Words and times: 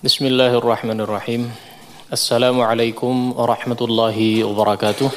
بسم 0.00 0.26
الله 0.32 0.64
الرحمن 0.64 1.00
الرحيم 1.00 1.42
السلام 2.12 2.56
عليكم 2.60 3.14
ورحمة 3.36 3.80
الله 3.80 4.16
وبركاته 4.48 5.10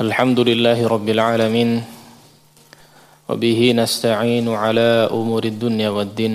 الحمد 0.00 0.38
لله 0.40 0.78
رب 0.86 1.08
العالمين 1.08 1.70
وبه 3.28 3.60
نستعين 3.74 4.46
على 4.46 5.10
أمور 5.10 5.42
الدنيا 5.44 5.90
والدين 5.90 6.34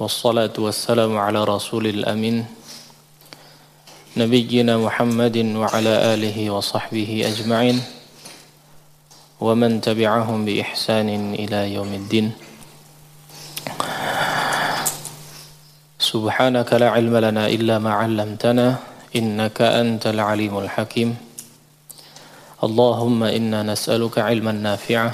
والصلاة 0.00 0.56
والسلام 0.56 1.12
على 1.12 1.44
رسول 1.44 1.86
الأمين 1.86 2.46
نبينا 4.16 4.78
محمد 4.80 5.36
وعلى 5.36 5.94
آله 6.16 6.36
وصحبه 6.50 7.10
أجمعين 7.28 7.76
ومن 9.42 9.80
تبعهم 9.82 10.44
بإحسان 10.46 11.34
إلى 11.34 11.74
يوم 11.74 11.90
الدين. 11.90 12.26
سبحانك 15.98 16.70
لا 16.78 16.88
علم 16.94 17.14
لنا 17.16 17.50
إلا 17.50 17.82
ما 17.82 17.92
علمتنا 17.94 18.66
إنك 19.16 19.58
أنت 19.62 20.06
العليم 20.06 20.54
الحكيم. 20.58 21.10
اللهم 22.62 23.20
إنا 23.22 23.60
نسألك 23.62 24.18
علما 24.18 24.52
نافعا 24.52 25.10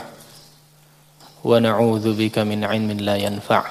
ونعوذ 1.45 2.07
بك 2.13 2.37
من 2.45 2.65
علم 2.65 2.91
لا 3.01 3.17
ينفع. 3.17 3.63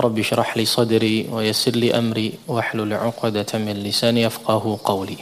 رب 0.00 0.16
اشرح 0.18 0.56
لي 0.56 0.64
صدري 0.64 1.28
ويسر 1.28 1.76
لي 1.76 1.92
أمري 1.92 2.48
واحلل 2.48 2.94
عقدة 2.94 3.52
من 3.60 3.76
لساني 3.84 4.22
يفقه 4.22 4.78
قولي. 4.84 5.18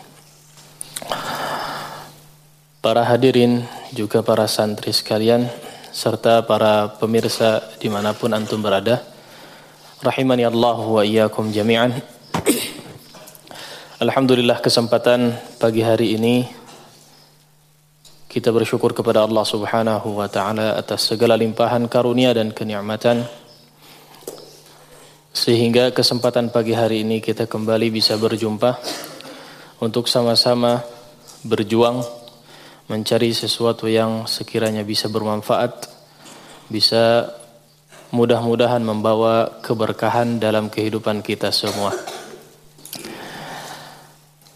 Para 2.87 3.03
hadirin 3.03 3.67
juga 3.91 4.23
para 4.23 4.47
santri 4.47 4.95
sekalian 4.95 5.51
serta 5.91 6.47
para 6.47 6.95
pemirsa 7.03 7.59
di 7.83 7.91
mana 7.91 8.15
pun 8.15 8.31
antum 8.31 8.63
berada. 8.63 9.03
Rahimani 10.07 10.47
Allah 10.47 10.79
wa 10.79 11.03
iyyakum 11.03 11.51
jami'an. 11.51 11.99
Alhamdulillah 14.07 14.63
kesempatan 14.63 15.35
pagi 15.59 15.83
hari 15.83 16.15
ini 16.15 16.47
kita 18.31 18.55
bersyukur 18.55 18.95
kepada 18.95 19.27
Allah 19.27 19.43
Subhanahu 19.43 20.23
wa 20.23 20.31
taala 20.31 20.79
atas 20.79 21.11
segala 21.11 21.35
limpahan 21.35 21.91
karunia 21.91 22.31
dan 22.39 22.55
kenikmatan. 22.55 23.27
Sehingga 25.35 25.91
kesempatan 25.91 26.55
pagi 26.55 26.79
hari 26.79 27.03
ini 27.03 27.19
kita 27.19 27.51
kembali 27.51 27.91
bisa 27.91 28.15
berjumpa 28.15 28.79
untuk 29.83 30.07
sama-sama 30.07 30.87
berjuang 31.43 32.26
mencari 32.87 33.35
sesuatu 33.35 33.91
yang 33.91 34.31
sekiranya 34.31 34.87
bisa 34.87 35.11
bermanfaat, 35.11 35.91
bisa 36.71 37.35
mudah-mudahan 38.15 38.79
membawa 38.83 39.59
keberkahan 39.59 40.39
dalam 40.39 40.71
kehidupan 40.71 41.23
kita 41.23 41.51
semua. 41.51 41.91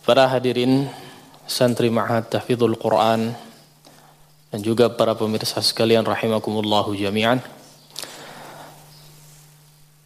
Para 0.06 0.30
hadirin 0.30 0.86
santri 1.46 1.90
Ma'had 1.90 2.30
Tahfidzul 2.30 2.78
Quran 2.78 3.34
dan 4.50 4.60
juga 4.62 4.90
para 4.90 5.14
pemirsa 5.18 5.58
sekalian 5.62 6.06
rahimakumullahu 6.06 6.94
jami'an. 6.94 7.42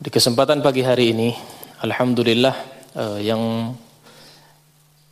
Di 0.00 0.08
kesempatan 0.12 0.60
pagi 0.60 0.84
hari 0.84 1.16
ini, 1.16 1.32
alhamdulillah 1.80 2.56
eh, 2.96 3.18
yang 3.28 3.72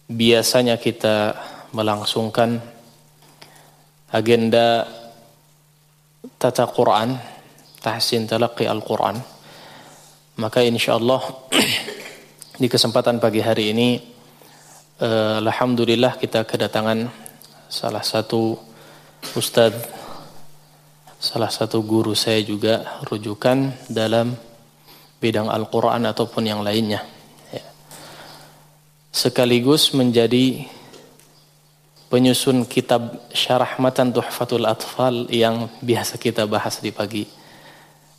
biasanya 0.08 0.76
kita 0.76 1.36
melangsungkan 1.72 2.60
agenda 4.12 4.84
tata 6.36 6.68
Quran, 6.68 7.16
tahsin 7.80 8.28
talaqi 8.28 8.68
Al-Quran. 8.68 9.16
Maka 10.36 10.60
insya 10.60 11.00
Allah 11.00 11.24
di 12.62 12.68
kesempatan 12.68 13.16
pagi 13.16 13.40
hari 13.40 13.72
ini, 13.72 13.96
eh, 15.00 15.36
Alhamdulillah 15.40 16.20
kita 16.20 16.44
kedatangan 16.44 17.08
salah 17.72 18.04
satu 18.04 18.60
Ustadz, 19.32 19.88
salah 21.16 21.48
satu 21.48 21.80
guru 21.80 22.12
saya 22.12 22.44
juga 22.44 23.00
rujukan 23.08 23.88
dalam 23.88 24.36
bidang 25.22 25.48
Al-Quran 25.48 26.04
ataupun 26.04 26.42
yang 26.44 26.60
lainnya. 26.60 27.00
Ya. 27.48 27.64
Sekaligus 29.14 29.94
menjadi 29.94 30.66
penyusun 32.12 32.68
kitab 32.68 33.32
Syarah 33.32 33.80
Matan 33.80 34.12
Tuhfatul 34.12 34.68
Atfal 34.68 35.32
yang 35.32 35.72
biasa 35.80 36.20
kita 36.20 36.44
bahas 36.44 36.76
di 36.84 36.92
pagi 36.92 37.24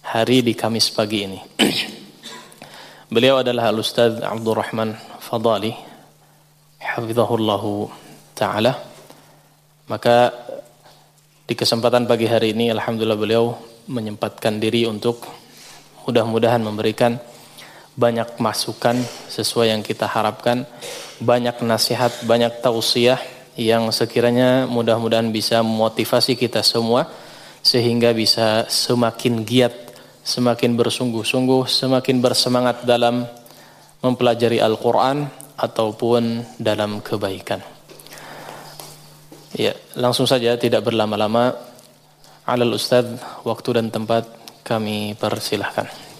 hari 0.01 0.41
di 0.41 0.57
Kamis 0.57 0.89
pagi 0.89 1.29
ini. 1.29 1.37
Beliau 3.13 3.45
adalah 3.45 3.69
Al-Ustaz 3.69 4.17
Abdurrahman 4.17 4.97
Fadali 5.21 5.77
hafizahullahu 6.81 7.85
taala. 8.33 8.81
Maka 9.85 10.33
di 11.45 11.53
kesempatan 11.53 12.09
pagi 12.09 12.25
hari 12.25 12.57
ini 12.57 12.73
alhamdulillah 12.73 13.21
beliau 13.21 13.53
menyempatkan 13.85 14.57
diri 14.57 14.89
untuk 14.89 15.21
mudah-mudahan 16.09 16.65
memberikan 16.65 17.21
banyak 17.93 18.41
masukan 18.41 18.97
sesuai 19.29 19.69
yang 19.69 19.85
kita 19.85 20.09
harapkan, 20.09 20.65
banyak 21.21 21.61
nasihat, 21.61 22.09
banyak 22.25 22.57
tausiah 22.57 23.21
yang 23.59 23.93
sekiranya 23.93 24.65
mudah-mudahan 24.65 25.29
bisa 25.29 25.61
memotivasi 25.61 26.33
kita 26.33 26.65
semua 26.65 27.05
sehingga 27.63 28.11
bisa 28.11 28.65
semakin 28.67 29.45
giat, 29.45 29.73
semakin 30.25 30.75
bersungguh-sungguh, 30.75 31.69
semakin 31.69 32.17
bersemangat 32.19 32.83
dalam 32.83 33.23
mempelajari 34.03 34.59
Al-Quran 34.59 35.29
ataupun 35.55 36.43
dalam 36.59 36.99
kebaikan. 36.99 37.63
Ya, 39.53 39.77
langsung 39.95 40.25
saja 40.25 40.57
tidak 40.57 40.83
berlama-lama. 40.83 41.53
Alal 42.43 42.75
Ustaz, 42.75 43.05
waktu 43.47 43.79
dan 43.79 43.87
tempat 43.93 44.27
kami 44.65 45.15
persilahkan. 45.15 46.12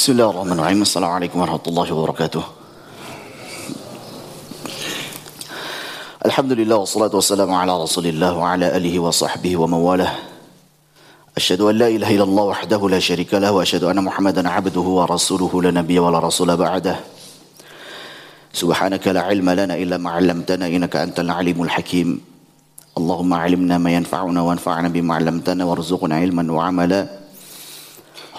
بسم 0.00 0.12
الله 0.12 0.30
الرحمن 0.30 0.52
الرحيم 0.52 0.82
السلام 0.82 1.10
عليكم 1.10 1.40
ورحمة 1.40 1.60
الله 1.68 1.92
وبركاته 1.92 2.42
الحمد 6.26 6.52
لله 6.52 6.76
والصلاة 6.76 7.12
والسلام 7.14 7.52
على 7.52 7.82
رسول 7.82 8.06
الله 8.06 8.32
وعلى 8.32 8.76
آله 8.76 8.98
وصحبه 8.98 9.56
ومن 9.56 9.74
والاه 9.74 10.12
أشهد 11.36 11.60
أن 11.60 11.74
لا 11.74 11.88
إله 11.88 12.14
إلا 12.16 12.24
الله 12.24 12.44
وحده 12.44 12.88
لا 12.88 12.98
شريك 12.98 13.34
له 13.34 13.52
وأشهد 13.52 13.84
أن 13.84 14.04
محمدا 14.04 14.48
عبده 14.48 14.80
ورسوله 14.80 15.62
لا 15.62 15.70
نبي 15.70 15.98
ولا 15.98 16.18
رسول 16.18 16.56
بعده 16.56 16.96
سبحانك 18.52 19.04
لا 19.08 19.20
علم 19.20 19.50
لنا 19.50 19.76
إلا 19.76 19.96
ما 20.00 20.10
علمتنا 20.10 20.66
إنك 20.66 20.96
أنت 20.96 21.20
العليم 21.20 21.62
الحكيم 21.62 22.20
اللهم 22.98 23.34
علمنا 23.34 23.78
ما 23.78 23.90
ينفعنا 23.92 24.40
وانفعنا 24.40 24.88
بما 24.88 25.14
علمتنا 25.14 25.64
وارزقنا 25.64 26.14
علما 26.16 26.52
وعملا 26.52 27.19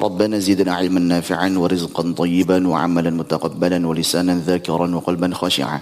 ربنا 0.02 0.40
زدنا 0.40 0.74
علما 0.74 1.00
نافعا 1.00 1.50
ورزقا 1.58 2.14
طيبا 2.18 2.68
وعملا 2.68 3.10
متقبلا 3.10 3.88
ولسانا 3.88 4.36
ذاكرا 4.46 4.96
وقلبا 4.96 5.34
خاشعا 5.34 5.80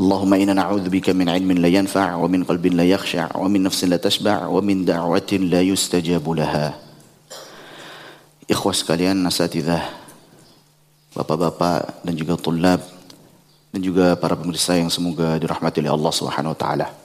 اللهم 0.00 0.34
إنا 0.34 0.52
نعوذ 0.52 0.88
بك 0.88 1.10
من 1.10 1.28
علم 1.28 1.52
لا 1.52 1.68
ينفع 1.68 2.14
ومن 2.14 2.44
قلب 2.44 2.66
لا 2.66 2.84
يخشع 2.84 3.36
ومن 3.36 3.62
نفس 3.62 3.84
لا 3.84 3.96
تشبع 3.96 4.46
ومن 4.46 4.84
دعوة 4.84 5.30
لا 5.32 5.60
يستجاب 5.60 6.30
لها 6.30 6.66
Ikhwas 8.50 8.82
sekalian, 8.82 9.22
asatidah, 9.30 9.78
bapak-bapak 11.14 12.02
dan 12.02 12.18
juga 12.18 12.34
tulab 12.34 12.82
dan 13.70 13.78
juga 13.78 14.18
para 14.18 14.34
pemirsa 14.34 14.74
yang 14.74 14.90
semoga 14.90 15.38
dirahmati 15.38 15.78
oleh 15.78 15.94
Allah 15.94 16.10
Subhanahu 16.10 16.50
wa 16.50 16.58
taala. 16.58 16.99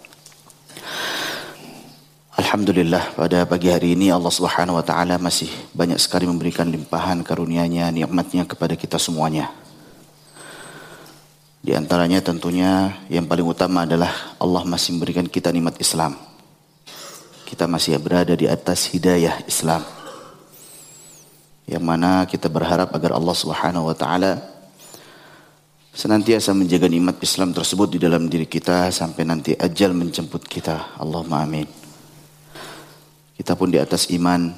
Alhamdulillah 2.36 3.16
pada 3.16 3.48
pagi 3.48 3.72
hari 3.72 3.96
ini 3.96 4.12
Allah 4.12 4.28
Subhanahu 4.28 4.76
wa 4.76 4.84
taala 4.84 5.16
masih 5.16 5.48
banyak 5.72 5.96
sekali 5.96 6.28
memberikan 6.28 6.68
limpahan 6.68 7.24
karunia-Nya, 7.24 7.88
nikmatnya 7.96 8.44
kepada 8.44 8.76
kita 8.76 9.00
semuanya. 9.00 9.56
Di 11.64 11.72
antaranya 11.72 12.20
tentunya 12.20 12.92
yang 13.08 13.24
paling 13.24 13.48
utama 13.48 13.88
adalah 13.88 14.36
Allah 14.36 14.68
masih 14.68 15.00
memberikan 15.00 15.24
kita 15.32 15.48
nikmat 15.56 15.80
Islam. 15.80 16.20
Kita 17.48 17.72
masih 17.72 17.96
berada 18.04 18.36
di 18.36 18.52
atas 18.52 18.92
hidayah 18.92 19.40
Islam. 19.48 19.88
Yang 21.64 21.84
mana 21.88 22.28
kita 22.28 22.52
berharap 22.52 22.92
agar 22.92 23.16
Allah 23.16 23.32
Subhanahu 23.32 23.88
wa 23.88 23.96
taala 23.96 24.44
senantiasa 25.96 26.52
menjaga 26.52 26.92
nikmat 26.92 27.16
Islam 27.24 27.56
tersebut 27.56 27.96
di 27.96 28.00
dalam 28.04 28.28
diri 28.28 28.44
kita 28.44 28.92
sampai 28.92 29.24
nanti 29.24 29.56
ajal 29.56 29.96
menjemput 29.96 30.44
kita. 30.44 31.00
Allahumma 31.00 31.48
amin. 31.48 31.85
Kita 33.36 33.54
pun 33.60 33.68
di 33.68 33.80
atas 33.80 34.08
iman, 34.16 34.56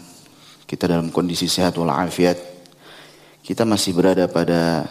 kita 0.70 0.86
dalam 0.86 1.10
kondisi 1.10 1.50
sehat 1.50 1.76
walafiat, 1.82 2.38
kita 3.42 3.66
masih 3.66 3.98
berada 3.98 4.30
pada 4.30 4.86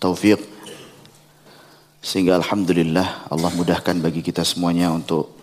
taufik 0.00 0.40
sehingga 2.00 2.38
alhamdulillah 2.38 3.26
Allah 3.26 3.50
mudahkan 3.58 3.98
bagi 3.98 4.22
kita 4.22 4.46
semuanya 4.46 4.94
untuk 4.94 5.34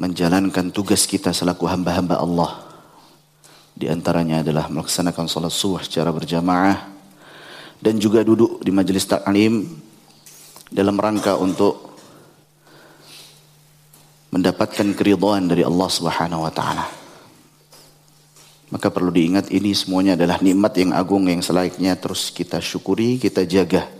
menjalankan 0.00 0.72
tugas 0.72 1.04
kita 1.04 1.36
selaku 1.36 1.68
hamba-hamba 1.68 2.16
Allah. 2.16 2.64
Di 3.76 3.92
antaranya 3.92 4.40
adalah 4.40 4.72
melaksanakan 4.72 5.28
salat 5.28 5.52
subuh 5.52 5.84
secara 5.84 6.08
berjamaah 6.08 6.88
dan 7.84 8.00
juga 8.00 8.24
duduk 8.24 8.64
di 8.64 8.72
majelis 8.72 9.04
taklim 9.04 9.68
dalam 10.72 10.96
rangka 10.96 11.36
untuk 11.36 11.89
mendapatkan 14.30 14.94
keridhaan 14.94 15.50
dari 15.50 15.66
Allah 15.66 15.90
Subhanahu 15.90 16.46
wa 16.46 16.52
taala. 16.54 16.86
Maka 18.70 18.86
perlu 18.86 19.10
diingat 19.10 19.50
ini 19.50 19.74
semuanya 19.74 20.14
adalah 20.14 20.38
nikmat 20.38 20.78
yang 20.78 20.94
agung 20.94 21.26
yang 21.26 21.42
selayaknya 21.42 21.98
terus 21.98 22.30
kita 22.30 22.62
syukuri, 22.62 23.18
kita 23.18 23.42
jaga. 23.42 23.90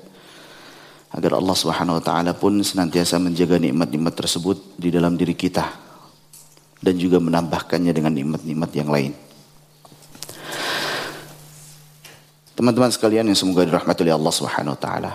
Agar 1.11 1.35
Allah 1.43 1.57
Subhanahu 1.59 1.99
wa 1.99 2.05
taala 2.07 2.33
pun 2.39 2.63
senantiasa 2.63 3.19
menjaga 3.19 3.59
nikmat-nikmat 3.59 4.15
tersebut 4.15 4.79
di 4.79 4.95
dalam 4.95 5.19
diri 5.19 5.35
kita 5.35 5.67
dan 6.79 6.95
juga 6.95 7.19
menambahkannya 7.19 7.91
dengan 7.91 8.15
nikmat-nikmat 8.15 8.71
yang 8.79 8.89
lain. 8.89 9.13
Teman-teman 12.55 12.93
sekalian 12.95 13.27
yang 13.27 13.35
semoga 13.35 13.67
dirahmati 13.67 14.07
oleh 14.07 14.15
Allah 14.15 14.35
Subhanahu 14.39 14.79
wa 14.79 14.81
taala. 14.81 15.13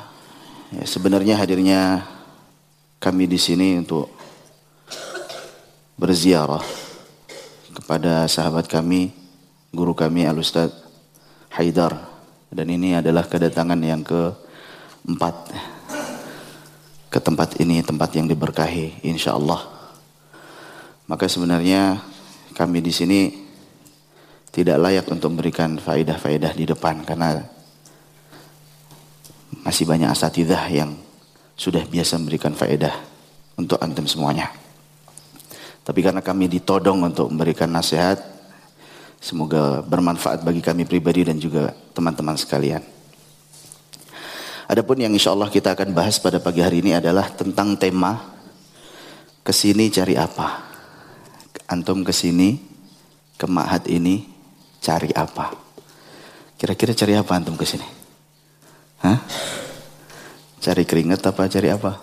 Ya, 0.75 0.83
sebenarnya 0.83 1.39
hadirnya 1.39 2.03
kami 2.99 3.29
di 3.29 3.39
sini 3.39 3.79
untuk 3.79 4.11
berziarah 5.95 6.63
kepada 7.71 8.27
sahabat 8.27 8.67
kami, 8.67 9.15
guru 9.71 9.95
kami 9.95 10.27
Al-Ustaz 10.27 10.71
Haidar. 11.55 12.15
Dan 12.51 12.71
ini 12.71 12.95
adalah 12.95 13.27
kedatangan 13.27 13.79
yang 13.83 14.03
keempat 14.03 15.35
ke 17.11 17.19
tempat 17.19 17.59
ini, 17.59 17.83
tempat 17.83 18.15
yang 18.15 18.27
diberkahi 18.27 19.03
insya 19.03 19.35
Allah. 19.35 19.63
Maka 21.07 21.27
sebenarnya 21.27 21.99
kami 22.55 22.79
di 22.79 22.95
sini 22.95 23.31
tidak 24.55 24.79
layak 24.79 25.05
untuk 25.11 25.35
memberikan 25.35 25.75
faedah-faedah 25.75 26.55
di 26.55 26.63
depan 26.63 27.03
karena 27.03 27.43
masih 29.67 29.83
banyak 29.83 30.07
asatidah 30.07 30.63
yang 30.71 30.95
sudah 31.59 31.83
biasa 31.83 32.19
memberikan 32.19 32.55
faedah 32.55 32.95
untuk 33.59 33.79
antum 33.83 34.07
semuanya. 34.07 34.64
Tapi 35.85 35.99
karena 36.01 36.25
kami 36.25 36.49
ditodong 36.49 37.05
untuk 37.05 37.29
memberikan 37.29 37.69
nasihat, 37.69 38.17
semoga 39.21 39.85
bermanfaat 39.85 40.41
bagi 40.41 40.65
kami 40.65 40.81
pribadi 40.89 41.29
dan 41.29 41.37
juga 41.37 41.77
teman-teman 41.93 42.33
sekalian. 42.33 42.81
Adapun 44.65 44.97
yang 44.97 45.13
insya 45.13 45.29
Allah 45.29 45.53
kita 45.53 45.77
akan 45.77 45.93
bahas 45.93 46.17
pada 46.17 46.41
pagi 46.41 46.65
hari 46.65 46.81
ini 46.81 46.97
adalah 46.97 47.29
tentang 47.29 47.77
tema 47.77 48.17
ke 49.45 49.53
sini 49.53 49.93
cari 49.93 50.17
apa. 50.17 50.73
Antum 51.69 52.01
ke 52.01 52.09
sini 52.09 52.57
ke 53.37 53.45
Ma'had 53.45 53.85
ini 53.85 54.25
cari 54.81 55.13
apa? 55.13 55.53
Kira-kira 56.57 56.97
cari 56.97 57.13
apa 57.13 57.29
antum 57.37 57.53
ke 57.53 57.65
sini? 57.65 57.85
Hah? 59.05 59.21
Cari 60.65 60.81
keringat 60.81 61.21
apa 61.29 61.45
cari 61.45 61.69
apa? 61.69 62.01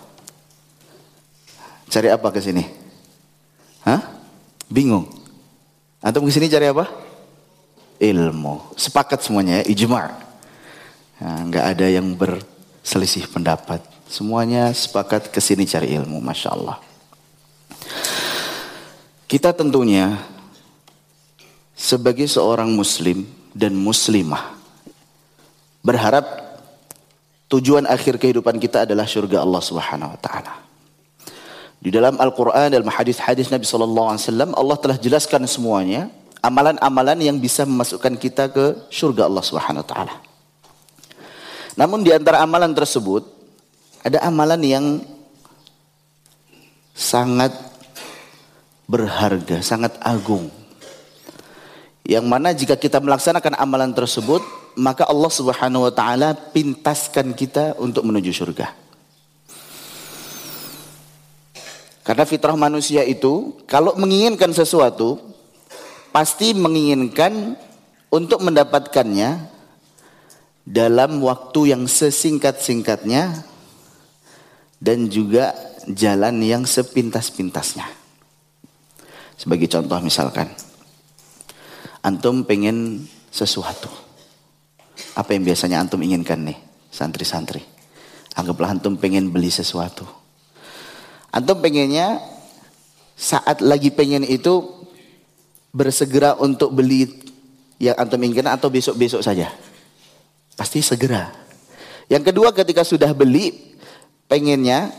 Cari 1.91 2.07
apa 2.07 2.31
ke 2.31 2.39
sini? 2.39 2.82
Hah? 3.83 4.01
Bingung. 4.71 5.07
Antum 6.03 6.27
ke 6.27 6.31
sini 6.31 6.51
cari 6.51 6.67
apa? 6.67 6.87
Ilmu. 7.99 8.75
Sepakat 8.75 9.23
semuanya 9.23 9.63
ya, 9.63 9.71
ijma'. 9.71 10.07
Nah, 11.23 11.39
nggak 11.47 11.65
ada 11.77 11.87
yang 11.87 12.11
berselisih 12.15 13.31
pendapat. 13.31 13.79
Semuanya 14.11 14.67
sepakat 14.75 15.31
ke 15.31 15.39
sini 15.39 15.63
cari 15.63 15.95
ilmu, 15.95 16.19
masya 16.19 16.51
Allah. 16.51 16.77
Kita 19.27 19.55
tentunya 19.55 20.19
sebagai 21.73 22.29
seorang 22.29 22.69
muslim 22.69 23.25
dan 23.55 23.73
muslimah 23.73 24.53
berharap 25.83 26.25
tujuan 27.49 27.83
akhir 27.89 28.17
kehidupan 28.17 28.57
kita 28.57 28.85
adalah 28.87 29.03
surga 29.09 29.41
Allah 29.41 29.61
Subhanahu 29.61 30.13
wa 30.15 30.19
taala. 30.21 30.53
Di 31.83 31.91
dalam 31.91 32.15
Al-Quran, 32.15 32.71
dalam 32.71 32.87
hadis-hadis 32.87 33.51
Nabi 33.51 33.67
Sallallahu 33.67 34.15
Allah 34.55 34.77
telah 34.79 34.95
jelaskan 34.95 35.43
semuanya 35.51 36.07
amalan-amalan 36.39 37.19
yang 37.19 37.35
bisa 37.35 37.67
memasukkan 37.67 38.15
kita 38.15 38.47
ke 38.47 38.87
surga 38.87 39.27
Allah 39.27 39.43
Subhanahu. 39.43 39.83
Namun 41.75 41.99
di 42.07 42.15
antara 42.15 42.39
amalan 42.39 42.71
tersebut 42.71 43.27
ada 43.99 44.23
amalan 44.23 44.63
yang 44.63 44.85
sangat 46.95 47.51
berharga, 48.87 49.59
sangat 49.59 49.91
agung. 49.99 50.47
Yang 52.07 52.25
mana 52.31 52.55
jika 52.55 52.79
kita 52.79 53.03
melaksanakan 53.03 53.59
amalan 53.59 53.91
tersebut, 53.91 54.39
maka 54.79 55.03
Allah 55.03 55.31
Subhanahu 55.31 55.91
pintaskan 56.55 57.35
kita 57.35 57.75
untuk 57.75 58.07
menuju 58.07 58.31
surga. 58.31 58.82
Karena 62.03 62.27
fitrah 62.27 62.59
manusia 62.59 63.01
itu 63.07 63.55
kalau 63.63 63.95
menginginkan 63.95 64.51
sesuatu 64.51 65.23
pasti 66.11 66.51
menginginkan 66.51 67.55
untuk 68.11 68.43
mendapatkannya 68.43 69.39
dalam 70.67 71.23
waktu 71.23 71.71
yang 71.71 71.87
sesingkat-singkatnya 71.87 73.47
dan 74.83 75.07
juga 75.07 75.55
jalan 75.87 76.43
yang 76.43 76.67
sepintas-pintasnya. 76.67 77.87
Sebagai 79.39 79.71
contoh 79.71 79.97
misalkan, 80.03 80.51
antum 82.03 82.43
pengen 82.43 83.07
sesuatu. 83.31 83.87
Apa 85.15 85.33
yang 85.39 85.47
biasanya 85.47 85.79
antum 85.79 86.03
inginkan 86.03 86.51
nih, 86.51 86.59
santri-santri? 86.91 87.63
Anggaplah 88.35 88.75
antum 88.75 88.99
pengen 88.99 89.31
beli 89.31 89.49
sesuatu 89.49 90.22
Antum 91.33 91.57
pengennya 91.65 92.21
saat 93.17 93.57
lagi 93.65 93.89
pengen 93.89 94.21
itu 94.21 94.85
bersegera 95.73 96.37
untuk 96.37 96.69
beli 96.77 97.09
yang 97.81 97.97
antum 97.97 98.21
inginkan 98.21 98.53
atau 98.53 98.69
besok-besok 98.69 99.25
saja? 99.25 99.49
Pasti 100.53 100.85
segera. 100.85 101.33
Yang 102.05 102.29
kedua 102.29 102.53
ketika 102.53 102.85
sudah 102.85 103.09
beli 103.17 103.73
pengennya 104.29 104.93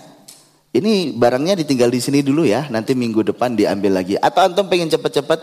ini 0.74 1.14
barangnya 1.14 1.54
ditinggal 1.62 1.86
di 1.86 2.02
sini 2.02 2.18
dulu 2.18 2.42
ya, 2.42 2.66
nanti 2.66 2.98
minggu 2.98 3.22
depan 3.22 3.54
diambil 3.54 4.02
lagi. 4.02 4.18
Atau 4.18 4.42
antum 4.42 4.66
pengen 4.66 4.90
cepat-cepat 4.90 5.38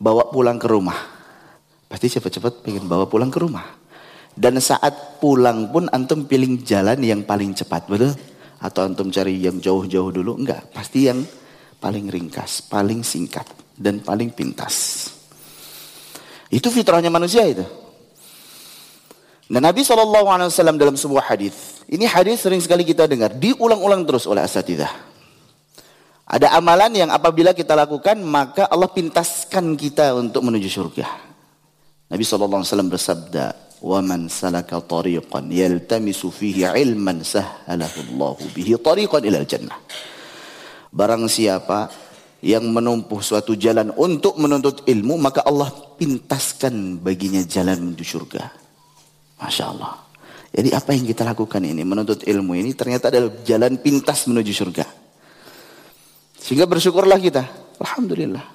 bawa 0.00 0.32
pulang 0.32 0.56
ke 0.56 0.64
rumah. 0.64 0.96
Pasti 1.92 2.08
cepat-cepat 2.08 2.64
pengen 2.64 2.88
bawa 2.88 3.04
pulang 3.04 3.28
ke 3.28 3.36
rumah. 3.36 3.68
Dan 4.32 4.56
saat 4.64 5.20
pulang 5.20 5.68
pun 5.68 5.92
antum 5.92 6.24
pilih 6.24 6.56
jalan 6.64 7.04
yang 7.04 7.20
paling 7.20 7.52
cepat, 7.52 7.84
betul? 7.84 8.16
Atau 8.64 8.80
antum 8.88 9.12
cari 9.12 9.44
yang 9.44 9.60
jauh-jauh 9.60 10.08
dulu? 10.08 10.40
Enggak, 10.40 10.72
pasti 10.72 11.04
yang 11.04 11.20
paling 11.76 12.08
ringkas, 12.08 12.64
paling 12.64 13.04
singkat, 13.04 13.44
dan 13.76 14.00
paling 14.00 14.32
pintas. 14.32 15.12
Itu 16.48 16.72
fitrahnya 16.72 17.12
manusia 17.12 17.44
itu. 17.44 17.60
Dan 19.44 19.60
Nabi 19.60 19.84
SAW 19.84 20.48
dalam 20.80 20.96
sebuah 20.96 21.28
hadis, 21.28 21.84
ini 21.92 22.08
hadis 22.08 22.40
sering 22.40 22.64
sekali 22.64 22.88
kita 22.88 23.04
dengar, 23.04 23.36
diulang-ulang 23.36 24.08
terus 24.08 24.24
oleh 24.24 24.40
asatidah. 24.40 24.88
Ada 26.24 26.56
amalan 26.56 27.04
yang 27.04 27.10
apabila 27.12 27.52
kita 27.52 27.76
lakukan, 27.76 28.16
maka 28.24 28.64
Allah 28.64 28.88
pintaskan 28.88 29.76
kita 29.76 30.16
untuk 30.16 30.40
menuju 30.40 30.72
surga. 30.72 31.04
Nabi 32.08 32.24
SAW 32.24 32.64
bersabda, 32.64 33.63
ومن 33.79 34.27
سلك 34.27 34.75
طريقا 34.75 35.39
يلتمس 35.47 36.21
فيه 36.27 36.67
علما 36.67 37.23
سهله 37.23 37.95
الله 38.11 38.37
به 38.55 38.69
طريقا 38.75 39.17
إلى 39.23 39.37
الجنة 39.47 39.75
Barang 40.89 41.29
siapa 41.29 41.85
yang 42.41 42.65
menempuh 42.65 43.21
suatu 43.21 43.53
jalan 43.53 43.93
untuk 43.93 44.41
menuntut 44.41 44.81
ilmu, 44.89 45.21
maka 45.21 45.45
Allah 45.45 45.69
pintaskan 45.69 46.97
baginya 46.97 47.45
jalan 47.45 47.77
menuju 47.93 48.01
surga. 48.01 48.49
Masya 49.37 49.65
Allah. 49.69 50.01
Jadi 50.49 50.73
apa 50.73 50.97
yang 50.97 51.05
kita 51.05 51.21
lakukan 51.29 51.61
ini, 51.61 51.85
menuntut 51.85 52.25
ilmu 52.25 52.57
ini 52.57 52.73
ternyata 52.73 53.13
adalah 53.13 53.37
jalan 53.45 53.77
pintas 53.77 54.25
menuju 54.25 54.49
surga. 54.49 54.85
Sehingga 56.41 56.65
bersyukurlah 56.65 57.21
kita. 57.21 57.45
Alhamdulillah. 57.77 58.52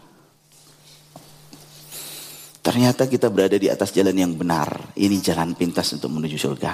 Ternyata 2.60 3.08
kita 3.08 3.32
berada 3.32 3.56
di 3.56 3.72
atas 3.72 3.96
jalan 3.96 4.16
yang 4.16 4.36
benar. 4.36 4.92
Ini 5.00 5.16
jalan 5.24 5.56
pintas 5.56 5.96
untuk 5.96 6.12
menuju 6.12 6.36
surga. 6.36 6.74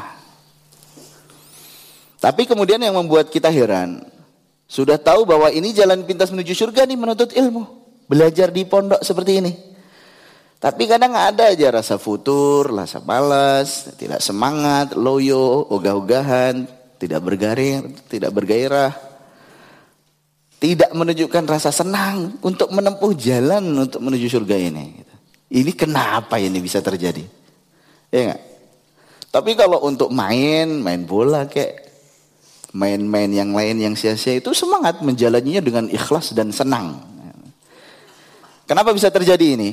Tapi 2.17 2.49
kemudian 2.49 2.81
yang 2.81 2.97
membuat 2.97 3.29
kita 3.29 3.53
heran, 3.53 4.01
sudah 4.65 4.97
tahu 4.97 5.29
bahwa 5.29 5.53
ini 5.53 5.77
jalan 5.77 6.01
pintas 6.09 6.33
menuju 6.33 6.57
surga 6.57 6.89
nih 6.89 6.97
menuntut 6.97 7.29
ilmu. 7.37 7.85
Belajar 8.09 8.49
di 8.49 8.65
pondok 8.65 9.05
seperti 9.05 9.31
ini. 9.41 9.53
Tapi 10.57 10.89
kadang 10.89 11.13
ada 11.13 11.53
aja 11.53 11.69
rasa 11.69 12.01
futur, 12.01 12.73
rasa 12.73 12.97
malas, 13.05 13.93
tidak 14.01 14.25
semangat, 14.25 14.97
loyo, 14.97 15.69
ogah-ogahan, 15.69 16.65
tidak 16.97 17.21
bergarir, 17.21 17.85
tidak 18.09 18.33
bergairah. 18.33 18.93
Tidak 20.57 20.97
menunjukkan 20.97 21.45
rasa 21.45 21.69
senang 21.69 22.41
untuk 22.41 22.73
menempuh 22.73 23.13
jalan 23.13 23.61
untuk 23.85 24.01
menuju 24.01 24.25
surga 24.25 24.57
ini. 24.57 25.05
Ini 25.49 25.71
kenapa 25.77 26.41
ini 26.41 26.57
bisa 26.57 26.81
terjadi? 26.81 27.21
Ya 28.09 28.33
gak? 28.33 28.41
Tapi 29.29 29.51
kalau 29.53 29.83
untuk 29.83 30.09
main, 30.09 30.79
main 30.79 31.03
bola 31.03 31.45
kayak 31.45 31.85
main-main 32.75 33.31
yang 33.31 33.51
lain 33.55 33.79
yang 33.79 33.95
sia-sia 33.95 34.35
itu 34.39 34.51
semangat 34.51 34.99
menjalaninya 34.99 35.63
dengan 35.63 35.85
ikhlas 35.87 36.35
dan 36.35 36.51
senang. 36.51 36.99
Kenapa 38.67 38.91
bisa 38.91 39.07
terjadi 39.07 39.55
ini? 39.55 39.71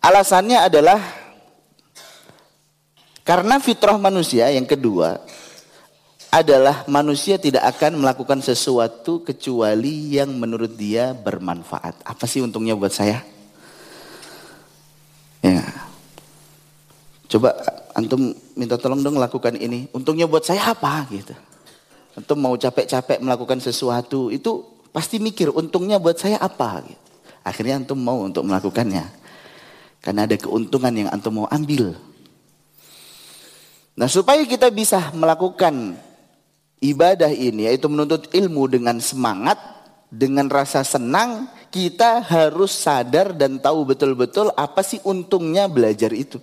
Alasannya 0.00 0.58
adalah 0.68 1.00
karena 3.24 3.62
fitrah 3.62 3.94
manusia 4.00 4.48
yang 4.50 4.64
kedua 4.64 5.22
adalah 6.30 6.86
manusia 6.86 7.42
tidak 7.42 7.66
akan 7.76 8.06
melakukan 8.06 8.38
sesuatu 8.38 9.26
kecuali 9.26 10.14
yang 10.14 10.30
menurut 10.38 10.78
dia 10.78 11.10
bermanfaat. 11.10 12.06
Apa 12.06 12.24
sih 12.30 12.38
untungnya 12.38 12.78
buat 12.78 12.94
saya? 12.94 13.18
Ya. 15.42 15.66
Coba 17.26 17.50
antum 17.98 18.30
minta 18.54 18.78
tolong 18.78 19.02
dong 19.02 19.18
lakukan 19.18 19.58
ini. 19.58 19.90
Untungnya 19.90 20.30
buat 20.30 20.46
saya 20.46 20.70
apa 20.70 21.02
gitu. 21.10 21.34
Antum 22.14 22.38
mau 22.38 22.54
capek-capek 22.54 23.18
melakukan 23.18 23.58
sesuatu 23.58 24.30
itu 24.30 24.62
pasti 24.94 25.18
mikir 25.18 25.50
untungnya 25.50 25.98
buat 25.98 26.14
saya 26.14 26.38
apa 26.38 26.86
gitu. 26.86 27.02
Akhirnya 27.42 27.82
antum 27.82 27.98
mau 27.98 28.22
untuk 28.22 28.46
melakukannya. 28.46 29.18
Karena 29.98 30.30
ada 30.30 30.36
keuntungan 30.38 30.94
yang 30.94 31.08
antum 31.10 31.42
mau 31.42 31.46
ambil. 31.50 31.98
Nah 33.98 34.06
supaya 34.06 34.46
kita 34.46 34.70
bisa 34.70 35.10
melakukan 35.12 35.98
ibadah 36.80 37.28
ini 37.30 37.68
yaitu 37.68 37.86
menuntut 37.86 38.32
ilmu 38.32 38.66
dengan 38.66 38.96
semangat, 38.98 39.60
dengan 40.08 40.48
rasa 40.48 40.82
senang, 40.82 41.46
kita 41.70 42.24
harus 42.24 42.74
sadar 42.74 43.30
dan 43.36 43.62
tahu 43.62 43.86
betul-betul 43.86 44.50
apa 44.58 44.82
sih 44.82 44.98
untungnya 45.06 45.70
belajar 45.70 46.10
itu. 46.10 46.42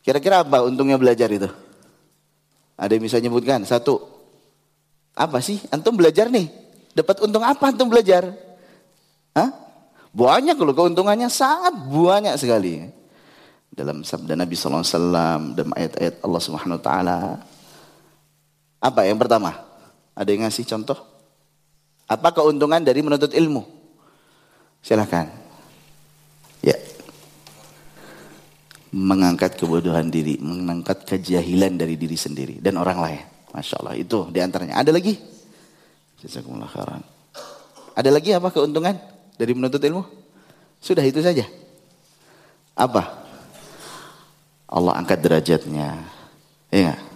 Kira-kira 0.00 0.40
apa 0.40 0.64
untungnya 0.64 0.96
belajar 0.96 1.28
itu? 1.28 1.50
Ada 2.74 2.92
yang 2.96 3.04
bisa 3.04 3.18
nyebutkan? 3.20 3.62
Satu. 3.68 4.00
Apa 5.14 5.38
sih? 5.38 5.62
Antum 5.70 5.94
belajar 5.94 6.26
nih. 6.32 6.50
Dapat 6.94 7.22
untung 7.26 7.42
apa 7.42 7.70
antum 7.70 7.86
belajar? 7.90 8.34
Hah? 9.34 9.50
Banyak 10.14 10.54
loh 10.58 10.74
keuntungannya 10.74 11.26
sangat 11.26 11.74
banyak 11.90 12.34
sekali. 12.38 12.86
Dalam 13.74 14.06
sabda 14.06 14.38
Nabi 14.38 14.54
SAW, 14.54 15.58
dalam 15.58 15.74
ayat-ayat 15.74 16.22
Allah 16.22 16.42
Subhanahu 16.42 16.78
Wa 16.78 16.84
Taala, 16.86 17.18
apa 18.84 19.08
yang 19.08 19.16
pertama? 19.16 19.56
Ada 20.12 20.28
yang 20.28 20.44
ngasih 20.44 20.68
contoh? 20.68 21.00
Apa 22.04 22.36
keuntungan 22.36 22.84
dari 22.84 23.00
menuntut 23.00 23.32
ilmu? 23.32 23.64
Silahkan. 24.84 25.24
Ya. 26.60 26.76
Mengangkat 28.92 29.56
kebodohan 29.56 30.12
diri, 30.12 30.36
mengangkat 30.36 31.08
kejahilan 31.08 31.80
dari 31.80 31.96
diri 31.96 32.14
sendiri 32.14 32.60
dan 32.60 32.76
orang 32.76 33.00
lain. 33.00 33.24
Masya 33.56 33.80
Allah, 33.80 33.96
itu 33.96 34.28
di 34.28 34.44
antaranya. 34.44 34.76
Ada 34.76 34.92
lagi? 34.92 35.16
Ada 37.96 38.10
lagi 38.12 38.36
apa 38.36 38.52
keuntungan 38.52 39.00
dari 39.40 39.52
menuntut 39.56 39.80
ilmu? 39.80 40.04
Sudah 40.84 41.00
itu 41.00 41.24
saja. 41.24 41.48
Apa? 42.76 43.24
Allah 44.68 44.92
angkat 45.00 45.24
derajatnya. 45.24 46.04
Ya 46.68 46.92
gak? 46.92 47.13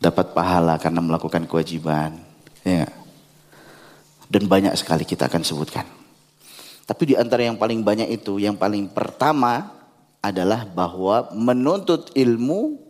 Dapat 0.00 0.32
pahala 0.32 0.80
karena 0.80 1.04
melakukan 1.04 1.44
kewajiban. 1.44 2.16
Ya. 2.64 2.88
Dan 4.26 4.48
banyak 4.48 4.72
sekali 4.74 5.04
kita 5.04 5.28
akan 5.28 5.44
sebutkan. 5.44 5.84
Tapi 6.88 7.12
di 7.12 7.14
antara 7.14 7.46
yang 7.46 7.60
paling 7.60 7.84
banyak 7.84 8.08
itu, 8.10 8.40
yang 8.42 8.58
paling 8.58 8.90
pertama 8.90 9.70
adalah 10.18 10.66
bahwa 10.66 11.30
menuntut 11.36 12.10
ilmu 12.16 12.80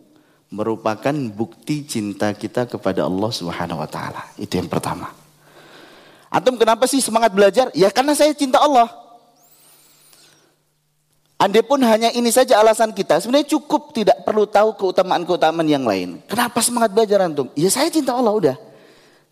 merupakan 0.51 1.15
bukti 1.31 1.87
cinta 1.87 2.35
kita 2.35 2.67
kepada 2.67 3.07
Allah 3.07 3.31
Subhanahu 3.31 3.79
wa 3.79 3.89
taala. 3.91 4.25
Itu 4.35 4.59
yang 4.59 4.67
pertama. 4.67 5.11
Antum 6.31 6.55
kenapa 6.55 6.87
sih 6.87 7.03
semangat 7.03 7.31
belajar? 7.35 7.71
Ya 7.75 7.91
karena 7.91 8.15
saya 8.15 8.31
cinta 8.35 8.59
Allah. 8.59 8.87
Andai 11.41 11.65
pun 11.65 11.81
hanya 11.81 12.13
ini 12.13 12.29
saja 12.29 12.61
alasan 12.61 12.93
kita, 12.93 13.17
sebenarnya 13.17 13.57
cukup 13.57 13.97
tidak 13.97 14.21
perlu 14.21 14.45
tahu 14.45 14.77
keutamaan-keutamaan 14.77 15.65
yang 15.65 15.81
lain. 15.89 16.21
Kenapa 16.29 16.61
semangat 16.61 16.93
belajar 16.93 17.25
antum? 17.25 17.49
Ya 17.57 17.65
saya 17.73 17.89
cinta 17.89 18.13
Allah 18.13 18.29
udah. 18.29 18.55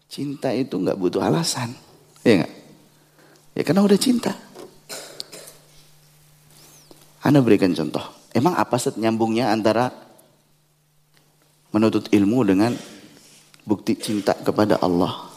Cinta 0.09 0.49
itu 0.49 0.73
nggak 0.73 0.97
butuh 0.97 1.21
alasan, 1.21 1.69
ya 2.25 2.41
nggak? 2.41 2.53
Ya 3.53 3.61
karena 3.61 3.85
udah 3.85 3.99
cinta. 4.01 4.33
Anda 7.21 7.45
berikan 7.45 7.77
contoh. 7.77 8.01
Emang 8.33 8.57
apa 8.57 8.81
set 8.81 8.97
nyambungnya 8.97 9.53
antara 9.53 9.93
menuntut 11.69 12.09
ilmu 12.09 12.41
dengan 12.41 12.73
bukti 13.69 13.93
cinta 14.01 14.33
kepada 14.33 14.81
Allah? 14.81 15.29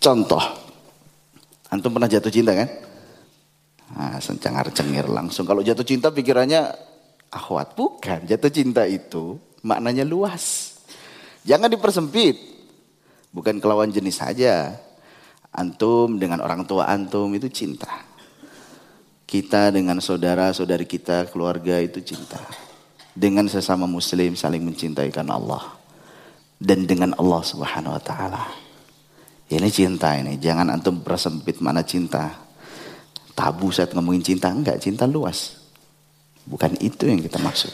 Contoh, 0.00 0.40
antum 1.68 1.92
pernah 1.92 2.08
jatuh 2.08 2.32
cinta 2.32 2.56
kan? 2.56 2.85
Nah, 3.94 4.18
sencangar 4.18 4.74
cengir 4.74 5.06
langsung. 5.06 5.46
Kalau 5.46 5.62
jatuh 5.62 5.86
cinta 5.86 6.10
pikirannya 6.10 6.74
akhwat. 7.30 7.78
Bukan, 7.78 8.26
jatuh 8.26 8.50
cinta 8.50 8.82
itu 8.88 9.38
maknanya 9.62 10.02
luas. 10.02 10.74
Jangan 11.46 11.70
dipersempit. 11.70 12.34
Bukan 13.30 13.62
kelawan 13.62 13.92
jenis 13.94 14.18
saja. 14.18 14.74
Antum 15.54 16.18
dengan 16.18 16.42
orang 16.42 16.66
tua 16.66 16.90
antum 16.90 17.30
itu 17.36 17.46
cinta. 17.46 18.02
Kita 19.26 19.74
dengan 19.74 19.98
saudara-saudari 19.98 20.86
kita, 20.86 21.26
keluarga 21.30 21.78
itu 21.82 22.02
cinta. 22.02 22.38
Dengan 23.16 23.50
sesama 23.50 23.88
muslim 23.88 24.34
saling 24.34 24.62
mencintai 24.62 25.10
karena 25.14 25.38
Allah. 25.38 25.64
Dan 26.56 26.88
dengan 26.88 27.14
Allah 27.16 27.42
subhanahu 27.42 27.94
wa 27.94 28.02
ta'ala. 28.02 28.44
Ini 29.46 29.68
cinta 29.70 30.14
ini. 30.18 30.42
Jangan 30.42 30.74
antum 30.74 31.02
persempit 31.02 31.62
mana 31.62 31.86
cinta 31.86 32.45
tabu 33.36 33.68
saat 33.68 33.92
ngomongin 33.92 34.24
cinta. 34.24 34.48
Enggak, 34.48 34.80
cinta 34.80 35.04
luas. 35.04 35.60
Bukan 36.48 36.80
itu 36.80 37.04
yang 37.04 37.20
kita 37.20 37.36
maksud. 37.36 37.70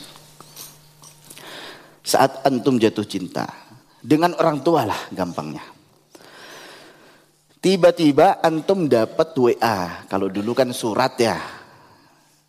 Saat 2.03 2.43
antum 2.43 2.83
jatuh 2.83 3.07
cinta, 3.07 3.47
dengan 4.03 4.35
orang 4.35 4.59
tua 4.67 4.91
lah 4.91 5.01
gampangnya. 5.15 5.63
Tiba-tiba 7.63 8.43
antum 8.43 8.91
dapat 8.91 9.31
WA. 9.39 10.03
Kalau 10.11 10.27
dulu 10.27 10.51
kan 10.51 10.75
surat 10.75 11.15
ya. 11.15 11.39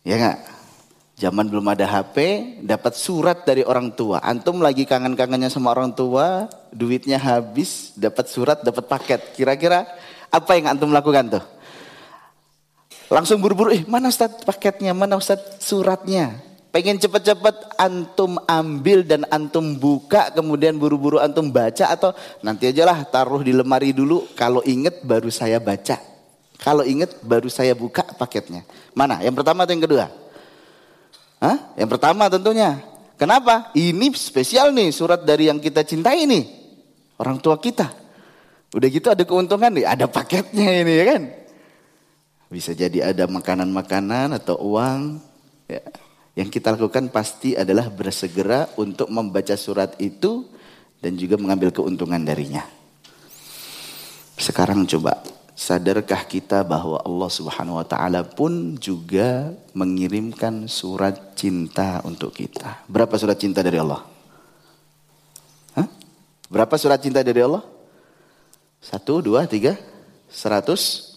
Ya 0.02 0.18
enggak? 0.18 0.38
Zaman 1.14 1.46
belum 1.46 1.70
ada 1.70 1.86
HP, 1.86 2.18
dapat 2.66 2.98
surat 2.98 3.46
dari 3.46 3.62
orang 3.62 3.94
tua. 3.94 4.18
Antum 4.18 4.58
lagi 4.58 4.82
kangen-kangennya 4.82 5.46
sama 5.46 5.70
orang 5.70 5.94
tua, 5.94 6.50
duitnya 6.74 7.22
habis, 7.22 7.94
dapat 7.94 8.26
surat, 8.26 8.66
dapat 8.66 8.90
paket. 8.90 9.30
Kira-kira 9.38 9.86
apa 10.34 10.58
yang 10.58 10.74
antum 10.74 10.90
lakukan 10.90 11.38
tuh? 11.38 11.53
Langsung 13.12 13.40
buru-buru, 13.40 13.70
eh 13.74 13.84
mana 13.84 14.08
Ustaz 14.08 14.32
paketnya, 14.44 14.96
mana 14.96 15.20
Ustaz 15.20 15.60
suratnya. 15.60 16.40
Pengen 16.74 16.98
cepet-cepet 16.98 17.78
antum 17.78 18.34
ambil 18.50 19.06
dan 19.06 19.22
antum 19.30 19.78
buka, 19.78 20.34
kemudian 20.34 20.74
buru-buru 20.74 21.22
antum 21.22 21.46
baca 21.46 21.86
atau 21.86 22.10
nanti 22.42 22.66
aja 22.66 22.82
lah 22.82 23.06
taruh 23.06 23.46
di 23.46 23.54
lemari 23.54 23.94
dulu. 23.94 24.26
Kalau 24.34 24.58
inget 24.66 25.06
baru 25.06 25.30
saya 25.30 25.62
baca. 25.62 26.02
Kalau 26.58 26.82
inget 26.82 27.14
baru 27.22 27.46
saya 27.46 27.78
buka 27.78 28.02
paketnya. 28.18 28.66
Mana? 28.90 29.22
Yang 29.22 29.38
pertama 29.38 29.62
atau 29.62 29.72
yang 29.76 29.84
kedua? 29.86 30.06
Hah? 31.38 31.56
Yang 31.78 31.90
pertama 31.94 32.26
tentunya. 32.26 32.82
Kenapa? 33.14 33.70
Ini 33.78 34.10
spesial 34.16 34.74
nih 34.74 34.90
surat 34.90 35.22
dari 35.22 35.46
yang 35.46 35.62
kita 35.62 35.86
cintai 35.86 36.26
nih. 36.26 36.44
orang 37.14 37.38
tua 37.38 37.54
kita. 37.62 37.86
Udah 38.74 38.88
gitu 38.90 39.06
ada 39.06 39.22
keuntungan 39.22 39.70
nih, 39.70 39.86
ada 39.86 40.10
paketnya 40.10 40.82
ini 40.82 40.92
ya 40.98 41.04
kan. 41.14 41.22
Bisa 42.54 42.70
jadi 42.70 43.10
ada 43.10 43.26
makanan-makanan 43.26 44.38
atau 44.38 44.54
uang. 44.62 45.18
Ya. 45.66 45.82
Yang 46.38 46.62
kita 46.62 46.78
lakukan 46.78 47.10
pasti 47.10 47.58
adalah 47.58 47.90
bersegera 47.90 48.70
untuk 48.78 49.10
membaca 49.10 49.58
surat 49.58 49.98
itu 49.98 50.46
dan 51.02 51.18
juga 51.18 51.34
mengambil 51.34 51.74
keuntungan 51.74 52.22
darinya. 52.22 52.62
Sekarang 54.38 54.86
coba 54.86 55.18
sadarkah 55.58 56.26
kita 56.30 56.62
bahwa 56.62 57.02
Allah 57.02 57.30
Subhanahu 57.30 57.82
wa 57.82 57.86
taala 57.86 58.22
pun 58.22 58.78
juga 58.78 59.50
mengirimkan 59.74 60.70
surat 60.70 61.34
cinta 61.34 62.06
untuk 62.06 62.30
kita. 62.30 62.86
Berapa 62.86 63.18
surat 63.18 63.34
cinta 63.34 63.66
dari 63.66 63.82
Allah? 63.82 64.06
Hah? 65.74 65.86
Berapa 66.46 66.74
surat 66.78 67.02
cinta 67.02 67.18
dari 67.18 67.42
Allah? 67.42 67.66
Satu, 68.78 69.22
dua, 69.22 69.46
tiga, 69.46 69.74
seratus, 70.30 71.13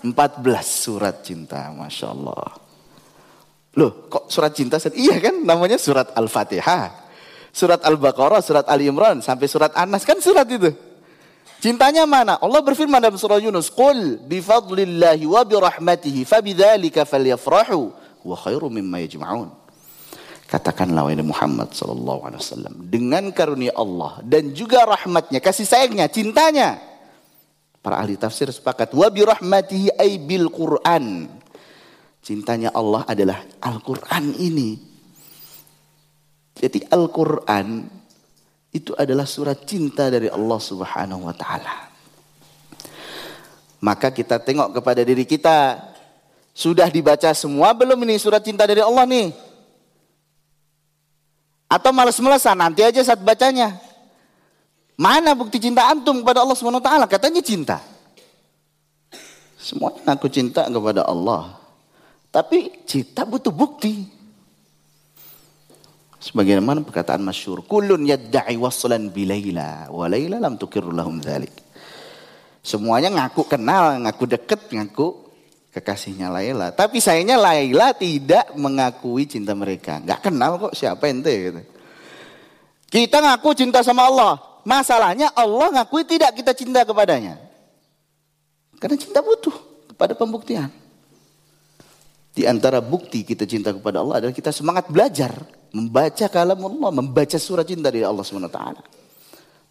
empat 0.00 0.40
belas 0.40 0.66
surat 0.66 1.20
cinta. 1.24 1.70
Masya 1.72 2.06
Allah. 2.12 2.56
Loh, 3.78 4.10
kok 4.10 4.26
surat 4.26 4.50
cinta? 4.50 4.82
Iya 4.90 5.22
kan, 5.22 5.46
namanya 5.46 5.78
surat 5.78 6.10
Al-Fatihah. 6.18 6.90
Surat 7.50 7.82
Al-Baqarah, 7.82 8.42
surat 8.42 8.66
Ali 8.66 8.90
Imran, 8.90 9.22
sampai 9.22 9.46
surat 9.46 9.70
Anas. 9.78 10.02
Kan 10.02 10.18
surat 10.18 10.46
itu. 10.50 10.70
Cintanya 11.60 12.08
mana? 12.08 12.40
Allah 12.40 12.64
berfirman 12.64 12.98
dalam 12.98 13.20
surah 13.20 13.36
Yunus, 13.36 13.68
"Qul 13.68 14.16
bi 14.24 14.40
fadlillahi 14.40 15.28
wa 15.28 15.44
bi 15.44 15.54
rahmatihi 15.60 16.24
fabidzalika 16.24 17.04
falyafrahu 17.04 17.92
wa 18.24 18.36
khairu 18.38 18.72
mimma 18.72 19.04
yajma'un." 19.04 19.52
Katakanlah 20.50 21.06
wahai 21.06 21.20
Muhammad 21.22 21.70
sallallahu 21.70 22.26
alaihi 22.26 22.42
wasallam, 22.42 22.74
dengan 22.90 23.30
karunia 23.30 23.70
Allah 23.78 24.18
dan 24.26 24.50
juga 24.50 24.82
rahmatnya, 24.82 25.38
kasih 25.38 25.62
sayangnya, 25.62 26.10
cintanya. 26.10 26.89
Para 27.80 27.96
ahli 27.96 28.20
tafsir 28.20 28.52
sepakat, 28.52 28.92
wa 28.92 29.08
bi 29.08 29.24
rahmatihi 29.24 29.96
ay 29.96 30.20
bil 30.20 30.52
Qur'an. 30.52 31.32
Cintanya 32.20 32.76
Allah 32.76 33.08
adalah 33.08 33.40
Al-Qur'an 33.64 34.36
ini. 34.36 34.76
Jadi 36.60 36.84
Al-Qur'an 36.92 37.88
itu 38.70 38.92
adalah 38.92 39.24
surat 39.24 39.64
cinta 39.64 40.12
dari 40.12 40.28
Allah 40.28 40.60
Subhanahu 40.60 41.24
wa 41.24 41.32
taala. 41.32 41.88
Maka 43.80 44.12
kita 44.12 44.36
tengok 44.36 44.76
kepada 44.76 45.00
diri 45.00 45.24
kita. 45.24 45.88
Sudah 46.52 46.92
dibaca 46.92 47.32
semua 47.32 47.72
belum 47.72 47.96
ini 48.04 48.20
surat 48.20 48.44
cinta 48.44 48.68
dari 48.68 48.84
Allah 48.84 49.08
nih? 49.08 49.32
Atau 51.70 51.94
malas-malasan 51.94 52.60
nanti 52.60 52.84
aja 52.84 53.00
saat 53.00 53.24
bacanya. 53.24 53.89
Mana 55.00 55.32
bukti 55.32 55.56
cinta 55.56 55.88
antum 55.88 56.20
kepada 56.20 56.44
Allah 56.44 56.56
taala? 56.84 57.06
Katanya 57.08 57.40
cinta. 57.40 57.80
Semua 59.56 59.96
aku 59.96 60.28
cinta 60.28 60.68
kepada 60.68 61.08
Allah. 61.08 61.56
Tapi 62.28 62.84
cinta 62.84 63.24
butuh 63.24 63.48
bukti. 63.48 64.04
Sebagaimana 66.20 66.84
perkataan 66.84 67.24
masyur, 67.24 67.64
kulun 67.64 68.04
yadda'i 68.04 68.60
waslan 68.60 69.08
bilaila, 69.08 69.88
wa 69.88 70.04
laila 70.04 70.36
lam 70.36 70.60
tukirru 70.60 70.92
lahum 70.92 71.16
dhalik. 71.16 71.56
Semuanya 72.60 73.08
ngaku 73.08 73.48
kenal, 73.48 73.96
ngaku 74.04 74.36
deket, 74.36 74.68
ngaku 74.68 75.16
kekasihnya 75.72 76.28
Laila. 76.28 76.76
Tapi 76.76 77.00
sayangnya 77.00 77.40
Laila 77.40 77.96
tidak 77.96 78.52
mengakui 78.52 79.24
cinta 79.24 79.56
mereka. 79.56 79.96
Gak 80.04 80.28
kenal 80.28 80.60
kok 80.60 80.76
siapa 80.76 81.08
ente 81.08 81.32
gitu. 81.32 81.60
Kita 82.92 83.24
ngaku 83.24 83.48
cinta 83.56 83.80
sama 83.80 84.04
Allah. 84.12 84.49
Masalahnya 84.62 85.32
Allah 85.32 85.80
ngakui 85.80 86.04
tidak 86.04 86.36
kita 86.36 86.52
cinta 86.52 86.84
kepadanya. 86.84 87.40
Karena 88.80 88.96
cinta 88.96 89.20
butuh 89.20 89.52
kepada 89.92 90.16
pembuktian. 90.16 90.72
Di 92.30 92.46
antara 92.46 92.78
bukti 92.78 93.26
kita 93.26 93.44
cinta 93.44 93.74
kepada 93.74 94.00
Allah 94.00 94.22
adalah 94.22 94.34
kita 94.34 94.54
semangat 94.54 94.88
belajar 94.88 95.34
membaca 95.74 96.26
kalam 96.30 96.58
Allah, 96.58 96.90
membaca 96.94 97.38
surat 97.38 97.66
cinta 97.66 97.90
dari 97.90 98.06
Allah 98.06 98.22
SWT. 98.22 98.60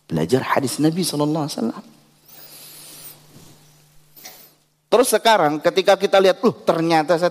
Belajar 0.10 0.42
hadis 0.58 0.82
Nabi 0.82 1.06
SAW. 1.06 1.50
Terus 4.90 5.08
sekarang 5.14 5.62
ketika 5.62 5.94
kita 5.96 6.18
lihat, 6.18 6.42
uh 6.42 6.56
ternyata 6.66 7.22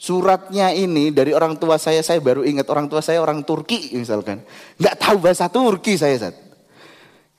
suratnya 0.00 0.72
ini 0.72 1.12
dari 1.12 1.36
orang 1.36 1.60
tua 1.60 1.76
saya, 1.76 2.00
saya 2.00 2.16
baru 2.22 2.48
ingat 2.48 2.64
orang 2.72 2.88
tua 2.88 3.04
saya 3.04 3.20
orang 3.20 3.44
Turki 3.44 3.92
misalkan. 3.92 4.40
Nggak 4.80 4.96
tahu 4.96 5.16
bahasa 5.20 5.52
Turki 5.52 6.00
saya 6.00 6.16
Sat. 6.16 6.47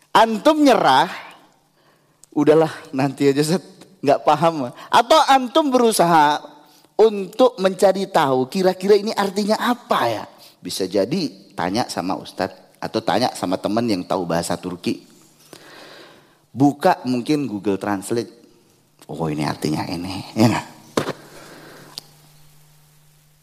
Antum 0.09 0.65
nyerah, 0.65 1.09
udahlah 2.33 2.71
nanti 2.91 3.29
aja 3.29 3.55
Sat. 3.55 3.63
Nggak 3.99 4.23
paham. 4.23 4.71
Atau 4.87 5.19
antum 5.27 5.67
berusaha 5.69 6.39
untuk 6.95 7.59
mencari 7.59 8.07
tahu 8.07 8.47
kira-kira 8.47 8.95
ini 8.95 9.11
artinya 9.11 9.59
apa 9.59 9.99
ya. 10.07 10.23
Bisa 10.59 10.87
jadi 10.87 11.51
tanya 11.51 11.87
sama 11.91 12.15
ustadz 12.15 12.79
atau 12.79 13.03
tanya 13.03 13.35
sama 13.35 13.59
teman 13.59 13.83
yang 13.87 14.07
tahu 14.07 14.23
bahasa 14.23 14.55
Turki. 14.55 15.03
Buka 16.49 17.03
mungkin 17.03 17.43
Google 17.45 17.75
Translate. 17.75 18.31
Oh 19.09 19.27
ini 19.27 19.43
artinya 19.43 19.83
ini, 19.89 20.21
ya? 20.37 20.63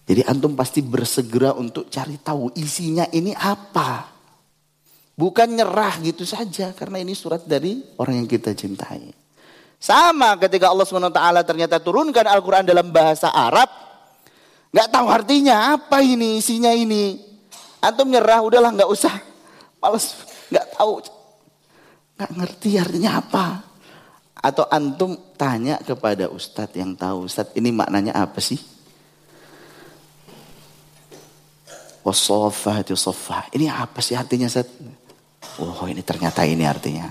Jadi 0.07 0.23
antum 0.25 0.55
pasti 0.55 0.81
bersegera 0.81 1.51
untuk 1.53 1.91
cari 1.91 2.17
tahu 2.23 2.55
isinya 2.55 3.05
ini 3.11 3.35
apa. 3.35 4.16
Bukan 5.17 5.49
nyerah 5.49 5.97
gitu 6.05 6.29
saja 6.29 6.77
karena 6.77 7.01
ini 7.01 7.17
surat 7.17 7.41
dari 7.49 7.81
orang 7.97 8.21
yang 8.21 8.29
kita 8.29 8.53
cintai. 8.53 9.17
Sama 9.81 10.37
ketika 10.37 10.69
Allah 10.69 10.85
SWT 10.85 11.21
ternyata 11.49 11.81
turunkan 11.81 12.29
Al-Quran 12.29 12.69
dalam 12.69 12.93
bahasa 12.93 13.33
Arab. 13.33 13.65
Nggak 14.77 14.89
tahu 14.93 15.07
artinya 15.09 15.73
apa 15.73 16.05
ini 16.05 16.37
isinya 16.37 16.69
ini. 16.69 17.17
Antum 17.81 18.13
nyerah 18.13 18.45
udahlah 18.45 18.77
nggak 18.77 18.93
usah. 18.93 19.17
Males 19.81 20.21
nggak 20.53 20.67
tahu. 20.77 21.01
Nggak 22.21 22.31
ngerti 22.37 22.71
artinya 22.77 23.11
apa. 23.17 23.65
Atau 24.37 24.69
antum 24.69 25.17
tanya 25.41 25.81
kepada 25.81 26.29
ustadz 26.29 26.77
yang 26.77 26.93
tahu. 26.93 27.25
Ustadz 27.25 27.57
ini 27.57 27.73
maknanya 27.73 28.13
apa 28.13 28.37
sih? 28.37 28.61
Wasofah 32.05 32.85
itu 32.85 32.95
sofah. 32.95 33.49
Ini 33.51 33.73
apa 33.73 34.05
sih 34.05 34.13
artinya 34.13 34.47
Ustaz? 34.47 34.69
Oh 35.63 35.87
ini 35.89 36.03
ternyata 36.05 36.45
ini 36.45 36.65
artinya. 36.69 37.09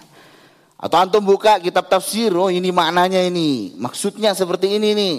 Atau 0.75 0.97
antum 1.01 1.23
buka 1.23 1.57
kitab 1.57 1.87
tafsir, 1.89 2.29
oh 2.35 2.51
ini 2.51 2.69
maknanya 2.69 3.23
ini. 3.23 3.73
Maksudnya 3.79 4.35
seperti 4.35 4.75
ini 4.75 4.93
nih. 4.93 5.15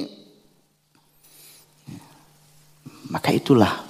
Maka 3.10 3.32
itulah 3.32 3.82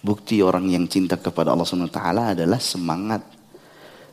bukti 0.00 0.38
orang 0.40 0.70
yang 0.70 0.86
cinta 0.86 1.18
kepada 1.18 1.50
Allah 1.50 1.66
SWT 1.66 2.00
adalah 2.38 2.60
semangat 2.62 3.26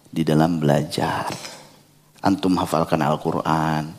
di 0.09 0.25
dalam 0.25 0.57
belajar. 0.57 1.29
Antum 2.23 2.55
hafalkan 2.57 3.03
Al-Quran, 3.03 3.93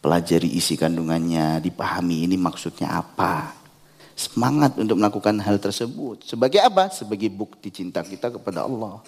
pelajari 0.00 0.54
isi 0.56 0.80
kandungannya, 0.80 1.60
dipahami 1.60 2.24
ini 2.24 2.40
maksudnya 2.40 2.96
apa. 2.96 3.52
Semangat 4.16 4.76
untuk 4.76 5.00
melakukan 5.00 5.36
hal 5.40 5.56
tersebut. 5.56 6.24
Sebagai 6.24 6.60
apa? 6.60 6.92
Sebagai 6.92 7.28
bukti 7.32 7.72
cinta 7.72 8.04
kita 8.04 8.28
kepada 8.28 8.64
Allah. 8.68 9.00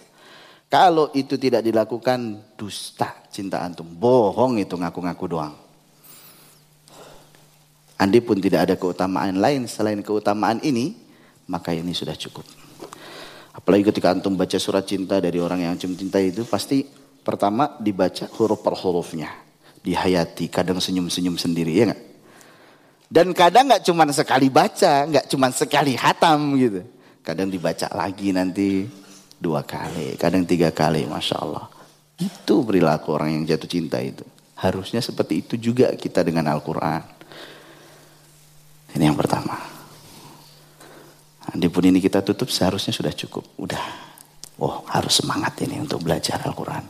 Kalau 0.73 1.13
itu 1.13 1.37
tidak 1.37 1.61
dilakukan, 1.69 2.41
dusta 2.57 3.13
cinta 3.29 3.61
antum. 3.61 3.85
Bohong 3.85 4.57
itu 4.57 4.73
ngaku-ngaku 4.73 5.25
doang. 5.29 5.53
Andi 8.01 8.25
pun 8.25 8.41
tidak 8.41 8.65
ada 8.65 8.75
keutamaan 8.81 9.37
lain 9.37 9.69
selain 9.69 10.01
keutamaan 10.01 10.65
ini, 10.65 10.97
maka 11.45 11.77
ini 11.77 11.93
sudah 11.93 12.17
cukup. 12.17 12.49
Apalagi 13.53 13.93
ketika 13.93 14.17
antum 14.17 14.33
baca 14.33 14.57
surat 14.57 14.89
cinta 14.89 15.21
dari 15.21 15.37
orang 15.37 15.61
yang 15.61 15.77
antum 15.77 15.93
cintai 15.93 16.33
itu, 16.33 16.49
pasti 16.49 16.89
pertama 17.21 17.77
dibaca 17.77 18.25
huruf 18.41 18.65
per 18.65 18.73
hurufnya. 18.73 19.29
Dihayati, 19.85 20.49
kadang 20.49 20.81
senyum-senyum 20.81 21.37
sendiri, 21.37 21.77
ya 21.77 21.93
enggak? 21.93 22.03
Dan 23.13 23.37
kadang 23.37 23.69
nggak 23.69 23.85
cuma 23.85 24.09
sekali 24.09 24.49
baca, 24.49 25.05
nggak 25.05 25.29
cuma 25.29 25.53
sekali 25.53 25.93
hatam 26.01 26.57
gitu. 26.57 26.81
Kadang 27.21 27.53
dibaca 27.53 27.93
lagi 27.93 28.33
nanti 28.33 28.89
dua 29.43 29.67
kali, 29.67 30.15
kadang 30.15 30.47
tiga 30.47 30.71
kali, 30.71 31.03
masya 31.11 31.43
Allah. 31.43 31.67
Itu 32.23 32.63
perilaku 32.63 33.11
orang 33.11 33.35
yang 33.35 33.43
jatuh 33.43 33.67
cinta 33.67 33.99
itu. 33.99 34.23
Harusnya 34.63 35.03
seperti 35.03 35.43
itu 35.43 35.59
juga 35.59 35.91
kita 35.99 36.23
dengan 36.23 36.47
Al-Quran. 36.55 37.03
Ini 38.95 39.11
yang 39.11 39.19
pertama. 39.19 39.59
pun 41.43 41.85
ini 41.85 41.99
kita 41.99 42.23
tutup 42.23 42.47
seharusnya 42.47 42.95
sudah 42.95 43.11
cukup. 43.11 43.43
Udah. 43.59 43.83
Oh 44.63 44.87
harus 44.87 45.19
semangat 45.19 45.59
ini 45.67 45.83
untuk 45.83 46.07
belajar 46.07 46.39
Al-Quran. 46.47 46.85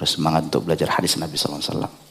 Harus 0.00 0.10
semangat 0.16 0.48
untuk 0.48 0.64
belajar 0.64 0.88
hadis 0.96 1.20
Nabi 1.20 1.36
SAW. 1.36 2.08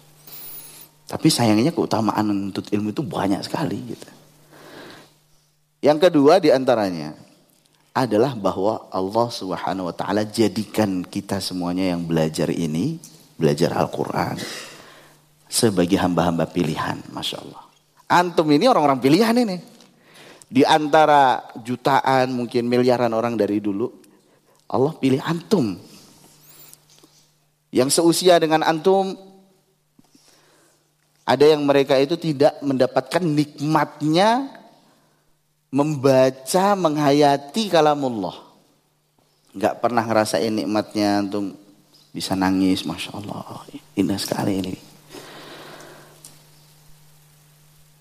Tapi 1.07 1.27
sayangnya 1.31 1.73
keutamaan 1.73 2.51
untuk 2.51 2.67
ilmu 2.69 2.93
itu 2.93 3.01
banyak 3.01 3.41
sekali. 3.41 3.79
Gitu. 3.79 4.07
Yang 5.81 5.97
kedua 6.11 6.37
di 6.37 6.53
antaranya. 6.53 7.26
Adalah 7.97 8.37
bahwa 8.37 8.85
Allah 8.93 9.27
Subhanahu 9.33 9.89
wa 9.89 9.95
taala 9.97 10.21
jadikan 10.21 11.01
kita 11.01 11.41
semuanya 11.41 11.97
yang 11.97 12.05
belajar 12.05 12.53
ini, 12.53 13.01
belajar 13.33 13.73
Al-Qur'an 13.73 14.37
sebagai 15.49 15.97
hamba-hamba 15.97 16.45
pilihan, 16.45 17.01
Masya 17.09 17.41
Allah. 17.41 17.63
Antum 18.05 18.45
ini 18.53 18.69
orang-orang 18.69 19.01
pilihan 19.01 19.33
ini. 19.33 19.57
Di 20.47 20.63
antara 20.63 21.43
jutaan, 21.59 22.31
mungkin 22.31 22.69
miliaran 22.71 23.11
orang 23.11 23.35
dari 23.35 23.59
dulu, 23.59 23.91
Allah 24.71 24.95
pilih 24.95 25.19
antum. 25.25 25.75
Yang 27.73 27.99
seusia 27.99 28.39
dengan 28.39 28.63
antum, 28.63 29.11
ada 31.27 31.43
yang 31.43 31.67
mereka 31.67 31.99
itu 31.99 32.15
tidak 32.15 32.55
mendapatkan 32.63 33.19
nikmatnya 33.19 34.47
membaca, 35.71 36.75
menghayati 36.75 37.67
kalamullah. 37.67 38.35
Enggak 39.51 39.81
pernah 39.81 40.03
ngerasain 40.05 40.53
nikmatnya 40.53 41.23
antum 41.23 41.55
bisa 42.13 42.37
nangis, 42.37 42.85
Masya 42.85 43.11
Allah. 43.17 43.65
Indah 43.97 44.19
sekali 44.19 44.53
ini. 44.61 44.75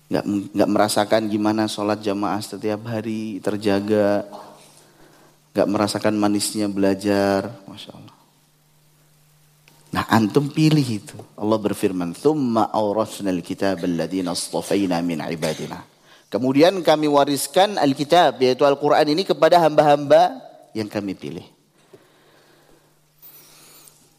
nggak 0.07 0.55
nggak 0.55 0.71
merasakan 0.71 1.27
gimana 1.27 1.67
sholat 1.67 1.99
jamaah 1.99 2.39
setiap 2.39 2.87
hari 2.87 3.43
terjaga, 3.43 4.23
nggak 5.51 5.67
merasakan 5.67 6.15
manisnya 6.15 6.71
belajar, 6.71 7.51
masya 7.67 7.91
Allah. 7.91 8.17
Nah 9.99 10.05
antum 10.07 10.47
pilih 10.47 10.87
itu. 10.87 11.19
Allah 11.35 11.59
berfirman, 11.59 12.15
"Thumma 12.15 12.71
awrasna 12.71 13.35
al-kitab 13.35 13.83
alladziina 13.83 14.31
astafaina 14.31 15.03
min 15.03 15.27
ibadina." 15.27 15.96
Kemudian 16.37 16.85
kami 16.85 17.09
wariskan 17.09 17.81
Alkitab 17.81 18.37
yaitu 18.45 18.69
Al-Qur'an 18.69 19.09
ini 19.09 19.25
kepada 19.25 19.57
hamba-hamba 19.57 20.37
yang 20.77 20.85
kami 20.85 21.17
pilih. 21.17 21.49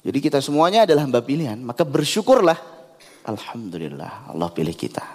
Jadi 0.02 0.18
kita 0.18 0.42
semuanya 0.42 0.90
adalah 0.90 1.06
hamba 1.06 1.22
pilihan, 1.22 1.62
maka 1.62 1.86
bersyukurlah. 1.86 2.58
Alhamdulillah 3.22 4.34
Allah 4.34 4.50
pilih 4.50 4.74
kita. 4.74 5.06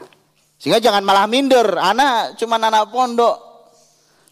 Sehingga 0.62 0.79
jangan 0.79 1.03
malah 1.03 1.27
minder. 1.27 1.75
Anak 1.75 2.38
cuma 2.38 2.55
anak 2.55 2.95
pondok. 2.95 3.35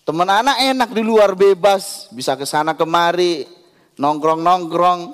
Teman 0.07 0.31
anak 0.31 0.63
enak 0.63 0.95
di 0.95 1.03
luar 1.03 1.35
bebas. 1.35 2.07
Bisa 2.15 2.39
ke 2.39 2.47
sana 2.47 2.79
kemari. 2.79 3.51
Nongkrong-nongkrong. 3.99 5.11